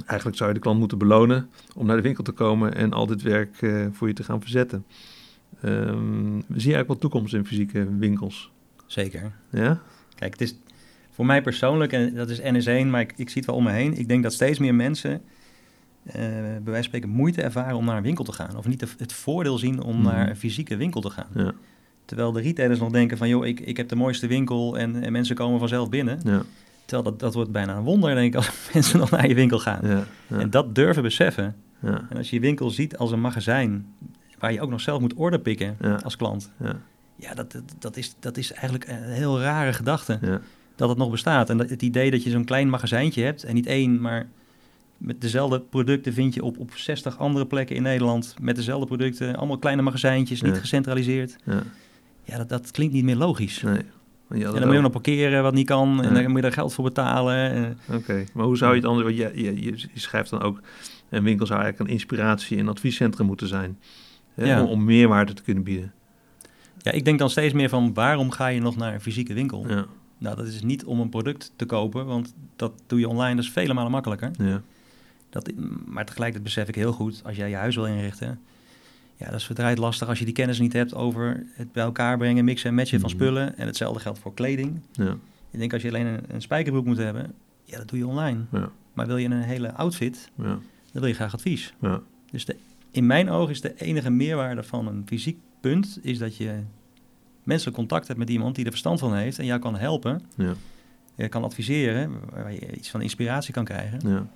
[0.05, 3.05] Eigenlijk zou je de klant moeten belonen om naar de winkel te komen en al
[3.05, 4.85] dit werk uh, voor je te gaan verzetten.
[5.65, 8.51] Um, zie je eigenlijk wel toekomst in fysieke winkels?
[8.85, 9.31] Zeker.
[9.49, 9.81] Ja?
[10.15, 10.55] Kijk, het is,
[11.19, 13.71] voor mij persoonlijk, en dat is NS1, maar ik, ik zie het wel om me
[13.71, 13.97] heen.
[13.97, 17.97] Ik denk dat steeds meer mensen, uh, bij wijze van spreken, moeite ervaren om naar
[17.97, 18.57] een winkel te gaan.
[18.57, 20.05] Of niet het voordeel zien om mhm.
[20.05, 21.27] naar een fysieke winkel te gaan.
[21.35, 21.51] Ja.
[22.05, 25.11] Terwijl de retailers nog denken van, joh, ik, ik heb de mooiste winkel en, en
[25.11, 26.19] mensen komen vanzelf binnen.
[26.23, 26.43] Ja.
[26.85, 29.59] Terwijl dat, dat wordt bijna een wonder, denk ik, als mensen nog naar je winkel
[29.59, 29.79] gaan.
[29.83, 31.55] Ja, En dat durven beseffen.
[31.79, 32.05] Ja.
[32.09, 33.85] En als je je winkel ziet als een magazijn,
[34.37, 36.51] waar je ook nog zelf moet order pikken als klant.
[36.63, 36.75] Ja,
[37.15, 40.41] ja dat, dat, dat, is, dat is eigenlijk een heel rare gedachte.
[40.79, 41.49] Dat het nog bestaat.
[41.49, 44.27] En dat, het idee dat je zo'n klein magazijntje hebt en niet één, maar
[44.97, 49.35] met dezelfde producten vind je op, op 60 andere plekken in Nederland met dezelfde producten,
[49.35, 51.35] allemaal kleine magazijntjes, niet gecentraliseerd.
[51.45, 51.63] Ja,
[52.23, 53.61] ja dat, dat klinkt niet meer logisch.
[53.61, 53.81] Nee.
[54.29, 56.73] en dan moet je nog parkeren wat niet kan en dan moet je er geld
[56.73, 57.77] voor betalen.
[57.93, 59.15] Oké, maar hoe zou je het anders...
[59.15, 60.61] Je, je, je, schrijft dan ook...
[61.09, 63.79] Een winkel zou eigenlijk een inspiratie- en adviescentrum moeten zijn.
[64.33, 65.93] Hè, om, om meerwaarde te kunnen bieden.
[66.77, 69.65] Ja, ik denk dan steeds meer van waarom ga je nog naar een fysieke winkel?
[69.67, 69.85] Ja.
[70.19, 73.43] Nou, dat is niet om een product te kopen, want dat doe je online, dat
[73.43, 74.31] is vele malen makkelijker.
[74.37, 74.61] Ja.
[75.29, 75.51] Dat,
[75.85, 78.39] maar tegelijkertijd besef ik heel goed, als jij je huis wil inrichten,
[79.19, 82.17] ja, dat is verdraaid lastig als je die kennis niet hebt over het bij elkaar
[82.17, 83.19] brengen, mixen en matchen van mhm.
[83.19, 83.57] spullen.
[83.57, 84.81] En hetzelfde geldt voor kleding.
[84.91, 85.17] Ja.
[85.51, 88.39] Ik denk als je alleen een, een spijkerbroek moet hebben, ja, dat doe je online.
[88.51, 88.71] Ja.
[88.93, 90.43] Maar wil je een hele outfit, ja.
[90.43, 90.61] dan
[90.91, 91.73] wil je graag advies.
[91.81, 92.01] Ja.
[92.31, 92.55] Dus de,
[92.91, 96.59] in mijn ogen is de enige meerwaarde van een fysiek punt, is dat je
[97.49, 100.53] menselijk contact hebt met iemand die er verstand van heeft en jou kan helpen, ja.
[101.15, 103.99] je kan adviseren, waar je iets van inspiratie kan krijgen.
[104.09, 104.27] Ja.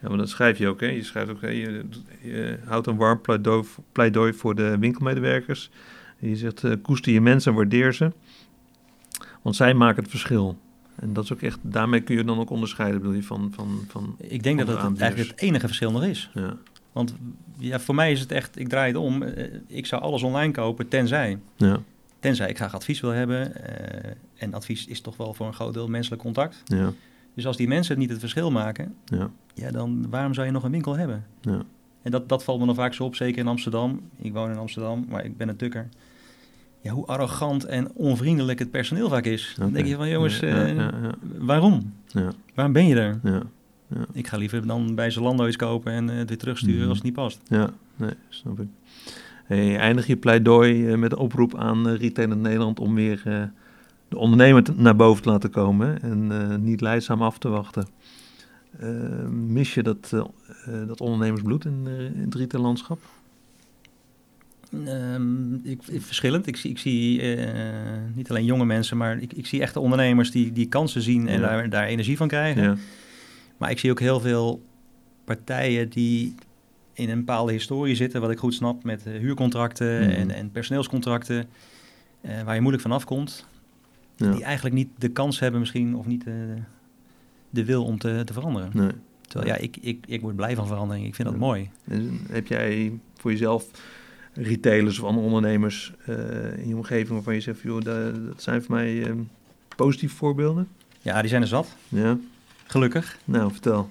[0.00, 0.80] Ja, maar dat schrijf je ook.
[0.80, 0.86] Hè?
[0.86, 1.48] Je schrijft ook, hè?
[1.48, 1.84] Je,
[2.22, 5.70] je houdt een warm pleidooi, pleidooi voor de winkelmedewerkers.
[6.18, 8.12] Je zegt, uh, koester je mensen en waardeer ze.
[9.42, 10.58] Want zij maken het verschil.
[10.94, 13.52] En dat is ook echt, daarmee kun je dan ook onderscheiden, bedoel je, van...
[13.54, 16.30] van, van ik denk dat het eigenlijk het enige verschil nog is.
[16.34, 16.56] Ja.
[16.92, 17.14] Want
[17.58, 19.22] ja, voor mij is het echt, ik draai het om.
[19.22, 21.38] Eh, ik zou alles online kopen, tenzij.
[21.56, 21.80] Ja.
[22.18, 23.52] Tenzij ik graag advies wil hebben.
[23.56, 26.62] Uh, en advies is toch wel voor een groot deel menselijk contact.
[26.64, 26.92] Ja.
[27.34, 29.30] Dus als die mensen niet het verschil maken, ja.
[29.54, 31.24] Ja, dan waarom zou je nog een winkel hebben?
[31.40, 31.62] Ja.
[32.02, 34.00] En dat, dat valt me dan vaak zo op, zeker in Amsterdam.
[34.16, 35.88] Ik woon in Amsterdam, maar ik ben een tukker.
[36.80, 39.54] Ja, hoe arrogant en onvriendelijk het personeel vaak is.
[39.58, 40.88] Dan denk je van, jongens, uh,
[41.38, 41.92] waarom?
[42.54, 43.20] Waarom ben je er?
[44.12, 46.88] Ik ga liever dan bij Zalando iets kopen en het weer terugsturen mhm.
[46.88, 47.40] als het niet past.
[47.48, 48.68] Ja, nee, snap ik.
[49.46, 53.42] Hey, eindig je pleidooi uh, met een oproep aan Retail in Nederland om weer uh,
[54.08, 57.88] de ondernemer naar boven te laten komen en niet leidzaam af te wachten.
[59.30, 60.14] mis je dat,
[60.86, 62.98] dat ondernemersbloed in, in het retaillandschap?
[64.88, 66.46] Um, ik, verschillend.
[66.46, 67.22] Ik zie, ik zie
[68.14, 71.40] niet alleen jonge mensen, maar ik, ik zie echte ondernemers die, die kansen zien en
[71.40, 72.62] daar, daar energie van krijgen.
[72.62, 72.76] Ja.
[73.56, 74.62] Maar ik zie ook heel veel
[75.24, 76.34] partijen die
[76.96, 80.10] in een bepaalde historie zitten, wat ik goed snap, met uh, huurcontracten mhm.
[80.10, 81.48] en, en, personeelscontracten,
[82.20, 83.46] uh, waar je moeilijk van afkomt.
[84.16, 84.30] Ja.
[84.30, 86.24] Die eigenlijk niet de kans hebben misschien, of niet
[87.50, 88.70] de wil om te, te veranderen.
[88.72, 88.90] Nee.
[89.20, 91.06] Terwijl ja, ik, ik, ik word blij van verandering.
[91.06, 91.70] Ik vind dat mooi.
[92.30, 93.70] heb jij voor jezelf
[94.32, 96.16] retailers of andere ondernemers uh,
[96.58, 99.14] in je omgeving waarvan je zegt, joh, dat, dat zijn voor mij
[99.76, 100.68] positieve voorbeelden?
[101.00, 101.76] Ja, die zijn er zat.
[101.88, 102.18] Ja.
[102.66, 103.18] Gelukkig.
[103.24, 103.90] Nou, vertel.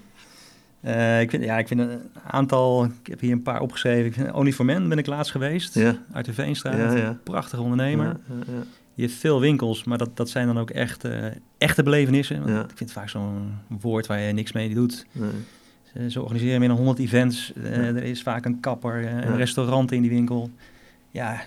[0.80, 4.06] Uh, ik, vind, ja, ik vind een aantal, ik heb hier een paar opgeschreven.
[4.06, 5.96] Ik vind, Only for Men ben ik laatst geweest, ja.
[6.12, 6.92] uit de Veenstraat.
[6.92, 7.18] Ja, ja.
[7.22, 8.06] Prachtige ondernemer.
[8.06, 8.44] Ja,
[8.96, 11.24] je hebt veel winkels, maar dat, dat zijn dan ook echt, uh,
[11.58, 12.36] echte belevenissen.
[12.36, 15.06] Ik vind het vaak zo'n woord waar je niks mee doet.
[15.12, 16.10] Nee.
[16.10, 17.52] Ze, organiseren meer dan 100 events.
[17.56, 20.50] Uh, er is vaak een kapper, een restaurant in die winkel.
[21.10, 21.42] Ja,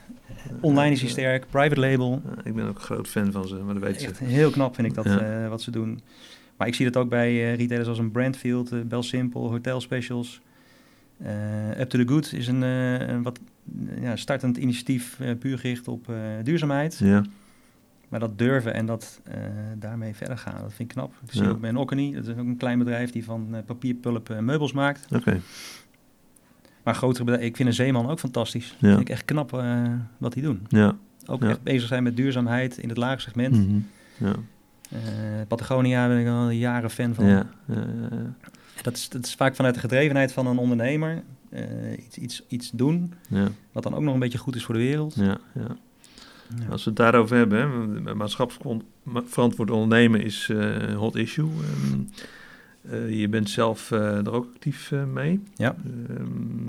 [0.62, 2.22] online is hij sterk, private label.
[2.44, 4.10] ik ben ook een groot fan van ze, maar dat weet je.
[4.26, 5.08] Heel knap vind ik dat,
[5.50, 6.02] wat ze doen.
[6.60, 9.82] Maar ik zie dat ook bij uh, retailers als een Brandfield, uh, Bel Simple, Hotel
[9.82, 10.42] Specials.
[11.22, 13.40] Uh, Up to the Good is een, een wat
[14.02, 16.12] ja, startend initiatief puur gericht op
[16.44, 16.98] duurzaamheid.
[16.98, 17.24] Ja.
[18.10, 19.22] Maar dat durven en dat
[19.78, 21.14] daarmee verder gaan, dat vind ik knap.
[21.26, 24.72] Ik zie ook bij Occany, dat is ook een klein bedrijf die van papierpulp meubels
[24.72, 25.16] maakt.
[25.16, 25.42] Oké.
[26.84, 28.76] Maar grotere bedrijven, ik vind een Zeeman ook fantastisch.
[28.80, 28.88] Ja.
[28.88, 29.64] Vind ik echt knap
[30.18, 30.66] wat die doen.
[30.68, 30.98] Ja.
[31.26, 33.56] Ook echt bezig zijn met duurzaamheid in het lage segment.
[33.56, 33.88] Mm -hmm.
[34.28, 34.36] Ja.
[34.94, 35.00] Uh,
[35.48, 37.26] Patagonia ben ik al jaren fan van.
[37.26, 37.50] Ja,
[38.82, 41.24] dat, is, dat is vaak vanuit de gedrevenheid van een ondernemer.
[41.50, 43.48] Uh, iets, iets, iets doen, ja.
[43.72, 45.16] wat dan ook nog een beetje goed is voor de wereld.
[45.16, 45.76] Ja, ja.
[46.70, 47.60] Als we het daarover hebben,
[48.06, 51.50] hè, maatschappelijk verantwoord ondernemen is uh, hot issue.
[51.84, 52.10] Um,
[53.10, 55.44] je bent zelf er ook actief mee.
[55.56, 55.76] Ja.
[56.20, 56.68] Um,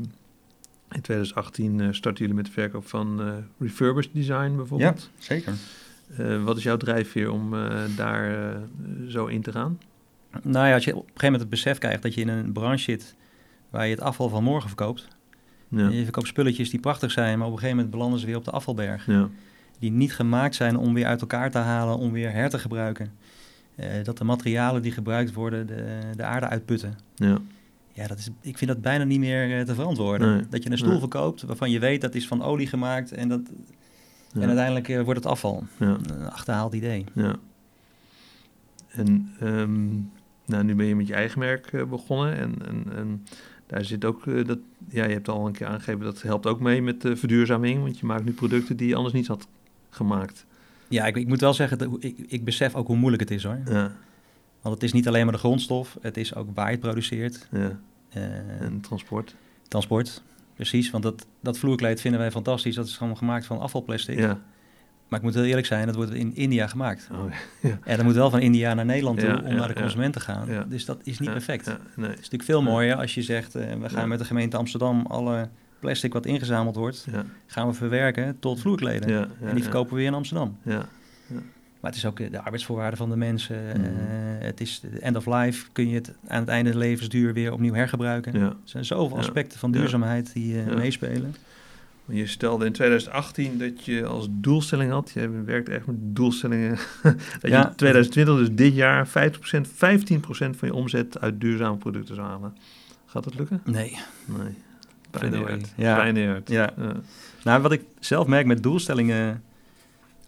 [0.91, 3.21] in 2018 starten jullie met de verkoop van
[3.59, 5.11] refurbished design bijvoorbeeld.
[5.18, 5.55] Ja, zeker.
[6.18, 8.56] Uh, wat is jouw drijfveer om uh, daar uh,
[9.08, 9.78] zo in te gaan?
[10.42, 12.52] Nou ja, als je op een gegeven moment het besef krijgt dat je in een
[12.52, 13.14] branche zit
[13.70, 15.08] waar je het afval van morgen verkoopt.
[15.68, 15.88] Ja.
[15.88, 18.44] Je verkoopt spulletjes die prachtig zijn, maar op een gegeven moment belanden ze weer op
[18.44, 19.06] de afvalberg.
[19.06, 19.28] Ja.
[19.78, 23.12] Die niet gemaakt zijn om weer uit elkaar te halen, om weer her te gebruiken.
[24.02, 26.98] dat de materialen die gebruikt worden de, de aarde uitputten.
[27.14, 27.38] Ja.
[27.92, 30.36] Ja, dat is, ik vind dat bijna niet meer te verantwoorden.
[30.36, 30.46] Nee.
[30.50, 30.98] Dat je een stoel nee.
[30.98, 33.40] verkoopt waarvan je weet dat is van olie gemaakt en dat
[34.35, 35.64] en uiteindelijk uh, wordt het afval.
[35.78, 37.05] Een achterhaald idee.
[37.14, 37.37] Ja.
[38.89, 40.11] En um,
[40.47, 42.37] nou, nu ben je met je eigen merk uh, begonnen.
[42.37, 43.26] En, en, en,
[43.66, 44.59] daar zit ook uh, dat.
[44.89, 47.83] Ja, je hebt al een keer aangegeven dat helpt ook mee met de verduurzaming.
[47.83, 49.47] Want je maakt nu producten die je anders niet had
[49.91, 50.47] gemaakt.
[50.89, 53.45] Ja, ik, ik moet wel zeggen, dat, ik, ik besef ook hoe moeilijk het is
[53.45, 53.61] hoor.
[53.66, 53.93] Ja.
[54.61, 57.49] Want het is niet alleen maar de grondstof, het is ook waar je het produceert.
[57.51, 57.78] Ja.
[58.11, 59.35] en transport.
[59.68, 60.22] Transport.
[60.61, 62.74] Precies, want dat, dat vloerkleed vinden wij fantastisch.
[62.74, 64.18] Dat is gewoon gemaakt van afvalplastic.
[64.18, 64.38] Ja.
[65.08, 67.08] Maar ik moet heel eerlijk zijn, dat wordt in India gemaakt.
[67.12, 67.32] Oh,
[67.70, 67.78] ja.
[67.84, 70.48] En dat moet wel van India naar Nederland toe om naar de consument te gaan.
[70.68, 71.66] Dus dat is niet perfect.
[71.66, 71.76] Nee.
[72.08, 75.06] Het is natuurlijk veel mooier als je zegt, uh, we gaan met de gemeente Amsterdam
[75.06, 75.48] alle
[75.78, 77.06] plastic wat ingezameld wordt,
[77.46, 79.30] gaan we verwerken tot vloerkleden.
[79.40, 80.58] en die verkopen we weer in Amsterdam.
[80.62, 80.88] Ja.
[81.81, 83.57] Maar het is ook eh, de arbeidsvoorwaarden van de mensen.
[83.76, 83.85] Mm.
[84.39, 85.66] het is de end of life.
[85.72, 88.39] Kun je het aan het einde levensduur weer opnieuw hergebruiken.
[88.39, 88.47] Ja.
[88.47, 91.35] Er zijn zoveel aspecten van duurzaamheid die uh, meespelen.
[92.07, 96.78] Je stelde in 2018 dat je als doelstelling had, je werkt echt met doelstellingen,
[97.41, 99.12] dat je in 2020, dus dit jaar, 50%, 15%
[99.78, 102.57] van je omzet uit duurzame producten zou halen.
[103.07, 103.61] Gaat dat lukken?
[103.64, 103.99] Nee.
[104.24, 104.55] Nee.
[105.11, 105.97] Bijna Ja.
[105.97, 106.41] Bijna ja.
[106.45, 106.72] ja.
[107.45, 109.43] Nou, wat ik zelf merk met doelstellingen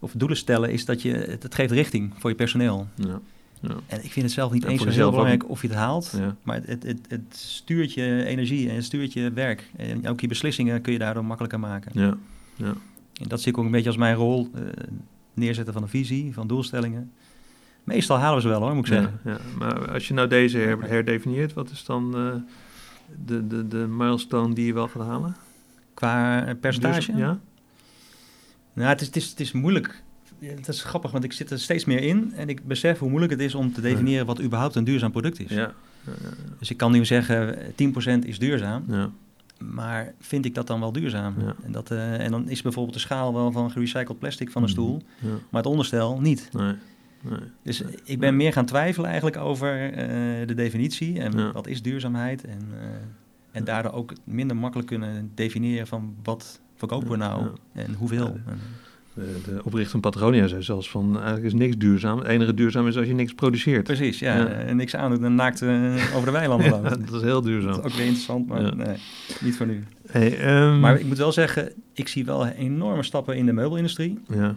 [0.03, 2.87] of doelen stellen, is dat je, het, geeft richting voor je personeel.
[2.95, 3.19] Ja.
[3.67, 3.75] Ja.
[3.87, 6.61] En ik vind het zelf niet eens zo heel belangrijk of je het haalt, maar
[6.65, 9.69] het, het, het, stuurt je energie en het stuurt je werk.
[9.75, 11.91] En ook je beslissingen kun je daardoor makkelijker maken.
[11.93, 12.17] Ja.
[12.55, 12.73] Ja.
[13.21, 14.61] En dat zie ik ook een beetje als mijn rol, uh,
[15.33, 17.11] neerzetten van een visie, van doelstellingen.
[17.83, 19.19] Meestal halen we ze wel hoor, moet ik zeggen.
[19.23, 22.33] Ja, maar als je nou deze herdefinieert, wat is dan uh,
[23.25, 25.35] de, de, de milestone die je wel gaat halen?
[25.93, 27.15] Qua percentage?
[27.15, 27.39] ja.
[28.73, 30.03] Nou, het is, het is, het is moeilijk.
[30.39, 33.31] Het is grappig, want ik zit er steeds meer in en ik besef hoe moeilijk
[33.31, 35.49] het is om te definiëren wat überhaupt een duurzaam product is.
[35.49, 35.73] Ja.
[36.59, 38.83] Dus ik kan nu zeggen, 10% is duurzaam.
[38.87, 39.09] Ja.
[39.57, 41.35] Maar vind ik dat dan wel duurzaam?
[41.63, 44.69] En, dat, uh, en dan is bijvoorbeeld de schaal wel van gerecycled plastic van een
[44.69, 44.79] mhm.
[44.79, 46.49] stoel, maar het onderstel niet.
[46.51, 46.73] Nee.
[47.21, 47.39] Nee.
[47.61, 52.45] Dus ik ben meer gaan twijfelen eigenlijk over uh, de definitie en wat is duurzaamheid.
[52.45, 52.79] En, uh,
[53.51, 58.37] en daardoor ook minder makkelijk kunnen definiëren van wat verkopen we nou en hoeveel.
[59.13, 62.17] De, de oprichter van Patagonia zei zelfs van eigenlijk is niks duurzaam.
[62.17, 63.83] Het enige duurzaam is als je niks produceert.
[63.83, 64.47] Precies, ja.
[64.47, 66.89] En niks aan en naakt uh, over de weilanden loopt.
[66.89, 67.71] dat is heel duurzaam.
[67.71, 68.97] Dat is ook weer interessant, maar nee,
[69.41, 69.83] niet voor nu.
[70.07, 70.79] Hey, um...
[70.79, 74.19] Maar ik moet wel zeggen, ik zie wel enorme stappen in de meubelindustrie.
[74.27, 74.55] Ja.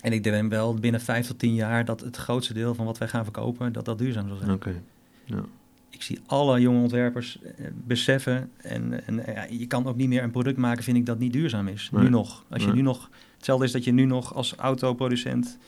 [0.00, 2.98] En ik denk wel binnen vijf tot tien jaar dat het grootste deel van wat
[2.98, 4.50] wij gaan verkopen, dat dat duurzaam zal zijn.
[4.50, 4.80] Oké.
[5.24, 5.44] Ja.
[5.94, 10.22] Ik zie alle jonge ontwerpers eh, beseffen en, en ja, je kan ook niet meer
[10.22, 11.90] een product maken, vind ik, dat niet duurzaam is.
[11.92, 12.44] Nu nog.
[12.48, 13.10] Als je nu nog
[13.44, 15.58] Hetzelfde is dat je nu nog als autoproducent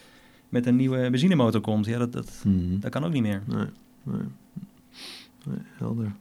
[0.49, 1.87] met een nieuwe benzinemotor komt.
[1.87, 2.79] Ja, dat, dat, mhm.
[2.81, 3.43] dat kan ook niet meer.
[3.47, 3.67] Nee,
[4.03, 4.21] nee.
[5.45, 6.13] nee helder.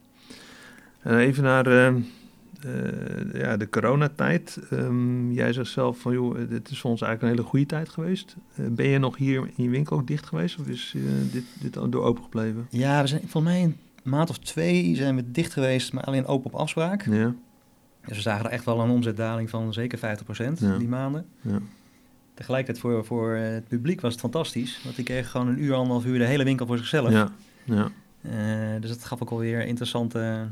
[1.06, 1.94] Uh, even naar uh,
[2.66, 4.58] uh, ja, de coronatijd.
[4.72, 7.88] Um, jij zegt zelf van, joh, dit is voor ons eigenlijk een hele goede tijd
[7.88, 8.36] geweest.
[8.54, 10.94] ben je nog hier in je winkel ook dicht geweest of is
[11.32, 12.66] dit, dit door open gebleven?
[12.70, 13.76] Ja, we zijn volgens mij een
[14.06, 17.06] maand of twee zijn we dicht geweest, maar alleen open op afspraak.
[17.10, 17.34] Ja.
[18.06, 21.26] Dus we zagen er echt wel een omzetdaling van zeker 50% die maanden.
[21.40, 21.58] Ja.
[22.34, 24.80] Tegelijkertijd voor, voor het publiek was het fantastisch.
[24.84, 27.10] Want die kregen gewoon een uur, anderhalf uur de hele winkel voor zichzelf.
[27.10, 27.28] Ja.
[27.64, 27.88] Ja.
[28.20, 30.46] Uh, dus dat gaf ook alweer interessante...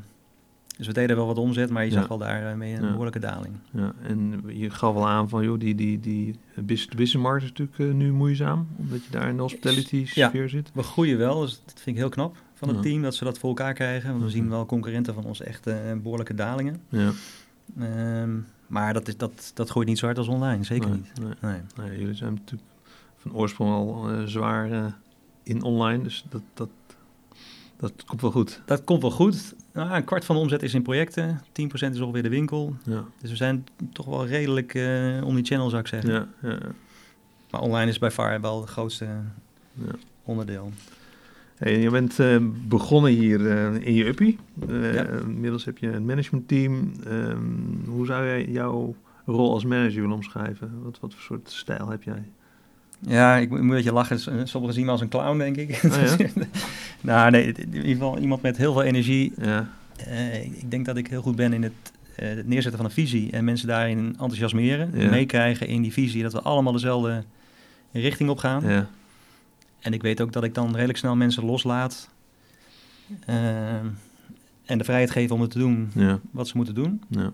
[0.77, 3.55] Dus we deden wel wat omzet, maar je zag wel daarmee uh, een behoorlijke daling.
[3.71, 7.79] Ja, en je gaf wel aan van, joh, die, die, die business markt is natuurlijk
[7.79, 10.71] uh, nu moeizaam, omdat je daar in de hospitality sfeer zit.
[10.73, 13.39] we groeien wel, dus dat vind ik heel knap van het team, dat ze dat
[13.39, 14.11] voor elkaar krijgen.
[14.11, 15.65] Want we zien wel concurrenten van ons echt
[16.03, 16.81] behoorlijke dalingen.
[16.89, 17.11] Ja.
[17.79, 18.31] Ehm,
[18.67, 21.13] maar dat, is, dat, dat gooit niet zo hard als online, zeker niet.
[21.41, 21.61] Nee.
[21.77, 21.99] Nee.
[21.99, 22.71] jullie zijn natuurlijk
[23.17, 24.87] van oorsprong al uh, zwaar uh,
[25.43, 26.69] in online, dus dat, dat,
[27.77, 28.63] dat komt wel goed.
[28.67, 29.55] Dat komt wel goed.
[29.73, 32.77] Nou, een kwart van de omzet is in projecten, 10% is ongeveer de winkel.
[32.85, 33.05] Ja.
[33.21, 36.13] Dus we zijn toch wel redelijk uh, omnichannel, zou ik zeggen.
[36.13, 36.59] Ja, ja,
[37.51, 39.07] Maar online is bij far wel het grootste
[40.25, 40.73] onderdeel.
[41.55, 42.37] Hey, je bent uh,
[42.69, 44.39] begonnen hier uh, in je uppie.
[44.69, 45.07] Uh, ja.
[45.07, 46.93] Inmiddels heb je een managementteam.
[47.07, 48.95] Um, hoe zou jij jouw
[49.27, 50.83] rol als manager willen omschrijven?
[50.83, 52.23] Wat, wat voor soort stijl heb jij?
[52.99, 54.49] Ja, ik moet een beetje lachen.
[54.49, 55.81] Sommigen zien me als een clown, denk ik.
[55.85, 56.27] Oh, ja?
[57.01, 59.33] nou, nee, in ieder geval iemand met heel veel energie.
[59.41, 59.69] Ja.
[60.43, 61.73] ik denk dat ik heel goed ben in het,
[62.15, 64.91] het, neerzetten van een visie en mensen daarin enthousiasmeren.
[65.11, 67.25] Meekrijgen in die visie dat we allemaal dezelfde
[67.93, 68.69] richting op gaan.
[68.69, 68.89] Ja.
[69.85, 72.11] En ik weet ook dat ik dan redelijk snel mensen loslaat.
[73.29, 73.75] Uh,
[74.65, 76.21] en de vrijheid geven om het te doen ja.
[76.31, 77.03] wat ze moeten doen.
[77.09, 77.33] Ja.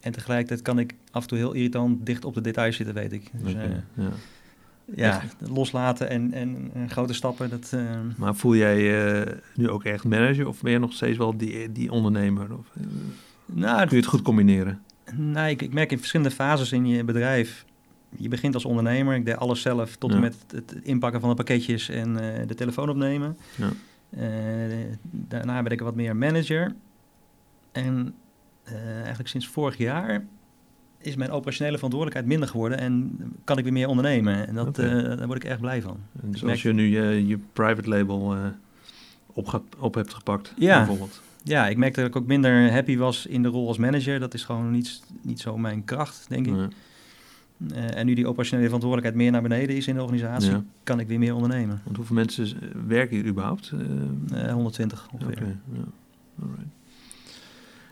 [0.00, 3.12] En tegelijkertijd kan ik af en toe heel irritant dicht op de details zitten, weet
[3.12, 3.30] ik.
[3.32, 4.12] Dus, okay, uh, ja,
[4.94, 7.50] ja loslaten en, en, en, grote stappen.
[7.50, 7.90] Dat, uh...
[8.16, 11.72] Maar voel jij je nu ook echt manager of ben je nog steeds wel die,
[11.72, 12.58] die ondernemer?
[12.58, 12.66] Of,
[13.46, 14.82] nou, kun je het goed combineren?
[15.12, 17.64] Nou, ik, ik merk in verschillende fases in je bedrijf
[18.16, 19.14] je begint als ondernemer.
[19.14, 22.54] Ik deed alles zelf tot en met het inpakken van de pakketjes en uh, de
[22.54, 23.36] telefoon opnemen.
[23.56, 23.70] Ja.
[24.18, 26.74] Uh, daarna ben ik wat meer manager.
[27.72, 28.14] En
[28.64, 30.24] uh, eigenlijk sinds vorig jaar
[30.98, 34.46] is mijn operationele verantwoordelijkheid minder geworden en kan ik weer meer ondernemen.
[34.48, 35.16] En dat, okay.
[35.16, 35.96] daar word ik erg blij van.
[36.22, 38.36] En dus als je nu je, je private label
[39.32, 40.76] op, op hebt gepakt, ja.
[40.76, 41.22] bijvoorbeeld.
[41.44, 44.20] Ja, ik merkte dat ik ook minder happy was in de rol als manager.
[44.20, 46.54] Dat is gewoon niet, niet zo mijn kracht, denk ik.
[47.70, 50.52] Uh, en nu die operationele verantwoordelijkheid meer naar beneden is in de organisatie,
[50.82, 51.80] kan ik weer meer ondernemen.
[51.84, 53.72] Want hoeveel mensen werken hier überhaupt?
[54.32, 55.32] Uh, 120 ongeveer.
[55.32, 55.84] Okay, ja.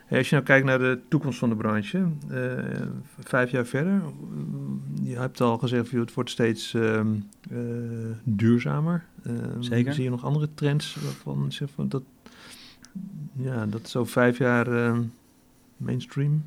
[0.05, 2.07] Hey, als je nou kijkt naar de toekomst van de branche,
[3.19, 4.01] vijf jaar verder,
[5.03, 7.01] je hebt al gezegd, het wordt steeds uh,
[8.23, 9.05] duurzamer.
[9.23, 9.93] Ehm, Zeker.
[9.93, 12.03] Zie je nog andere trends waarvan zeg van dat,
[13.33, 15.01] ja, dat zo vijf jaar ehm,
[15.77, 16.43] mainstream?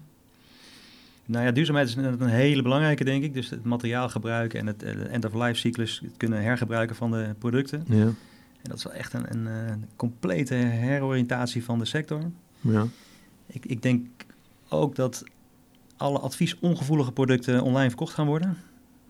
[1.27, 3.35] Nou ja, duurzaamheid is een hele belangrijke, denk ik.
[3.35, 7.85] Dus het materiaalgebruik en het end-of-life cyclus, het kunnen hergebruiken van de producten.
[7.89, 8.05] Ja.
[8.05, 12.31] En dat is wel echt een, een, een eh, complete heroriëntatie van de sector.
[12.61, 12.87] Ja.
[13.47, 14.07] Ik, ik denk
[14.69, 15.25] ook dat
[15.97, 18.57] alle adviesongevoelige producten online verkocht gaan worden.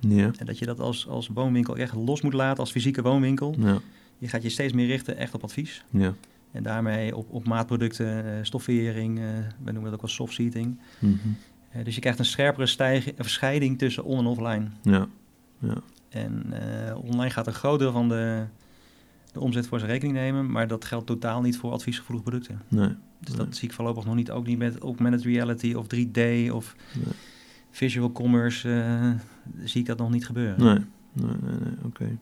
[0.00, 0.30] Ja.
[0.38, 3.54] En dat je dat als, als woonwinkel echt los moet laten, als fysieke woonwinkel.
[3.58, 3.80] Ja.
[4.18, 5.84] Je gaat je steeds meer richten echt op advies.
[5.90, 6.14] Ja.
[6.50, 9.20] En daarmee op, op maatproducten, uh, stoffering,
[9.64, 10.78] we noemen dat ook wel soft seating.
[10.98, 11.36] Mm -hmm.
[11.82, 14.66] Dus je krijgt een scherpere stijging, scheiding tussen on- en offline.
[14.82, 15.06] Ja.
[15.58, 15.76] ja.
[16.08, 16.52] En
[16.94, 18.44] online gaat een groot deel van de,
[19.32, 22.62] de omzet voor zijn rekening nemen, maar dat geldt totaal niet voor adviesgevoelige producten.
[22.68, 22.94] Nee.
[23.20, 26.76] Dus dat zie ik voorlopig nog niet, ook niet met augmented reality of 3D of
[26.92, 27.14] nee.
[27.70, 29.10] visual commerce, uh,
[29.64, 30.64] zie ik dat nog niet gebeuren.
[30.64, 30.78] Nee,
[31.12, 31.72] nee, nee, nee.
[31.84, 32.18] oké.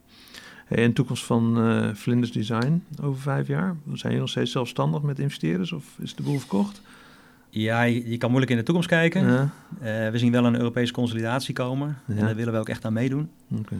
[0.67, 3.77] Hey, en toekomst van uh, Vlinders Design over vijf jaar?
[3.85, 6.83] Zijn jullie nog steeds zelfstandig met investeerders of is de boel verkocht?
[7.55, 9.27] Ja, je, kan moeilijk in de toekomst kijken.
[9.27, 9.43] Ja.
[9.43, 12.15] Uh, we zien wel een Europese consolidatie komen ja.
[12.15, 13.31] en daar willen we ook echt aan meedoen.
[13.59, 13.79] Okay.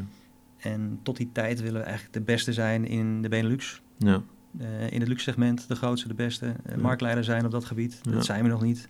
[0.59, 3.81] En tot die tijd willen we eigenlijk de beste zijn in de Benelux.
[3.99, 4.23] Ja.
[4.61, 6.55] Uh, in het luxe segment de grootste, de beste.
[6.71, 8.01] Uh, marktleider zijn op dat gebied.
[8.03, 8.89] Dat zijn we nog niet.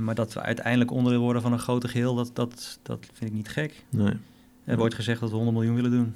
[0.00, 3.36] Maar dat we uiteindelijk onderdeel worden van een groter geheel, dat, dat, dat vind ik
[3.36, 3.84] niet gek.
[3.90, 4.16] Nee.
[4.64, 6.14] Er wordt gezegd dat we 100 miljoen willen doen.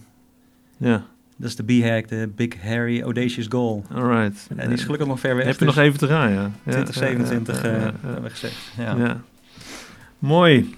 [0.76, 1.06] Ja.
[1.38, 3.84] Dat is de B-hack, de Big Harry Audacious Goal.
[3.92, 4.48] Alright.
[4.56, 5.44] En die is gelukkig nog ver weg.
[5.44, 6.50] Heb je dus nog even te gaan, ja.
[6.62, 8.72] 2027 ja, hebben we gezegd.
[8.76, 9.20] Ja.
[10.18, 10.74] Mooi.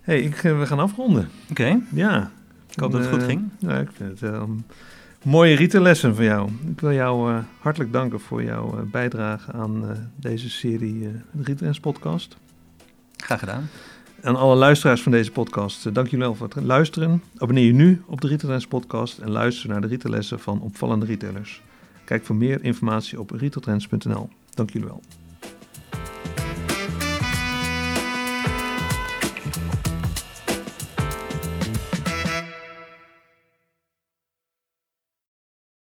[0.00, 1.28] hey, ik, we gaan afronden.
[1.50, 1.80] Oké.
[1.92, 2.30] Ja.
[2.70, 3.48] Ik hoop dat het goed ging.
[3.58, 4.64] Ja, ik vind het um,
[5.22, 6.50] mooie rietenlessen van jou.
[6.70, 11.08] Ik wil jou uh, hartelijk danken voor jouw uh, bijdrage aan uh, deze serie uh,
[11.42, 12.36] Rietrens podcast.
[13.16, 13.68] Graag gedaan.
[14.22, 17.22] Aan alle luisteraars van deze podcast, dank jullie wel voor het luisteren.
[17.36, 21.62] Abonneer je nu op de Rietrens podcast en luister naar de rietenlessen van opvallende retailers.
[22.04, 24.28] Kijk voor meer informatie op retailtrends.nl.
[24.54, 25.00] Dank jullie wel.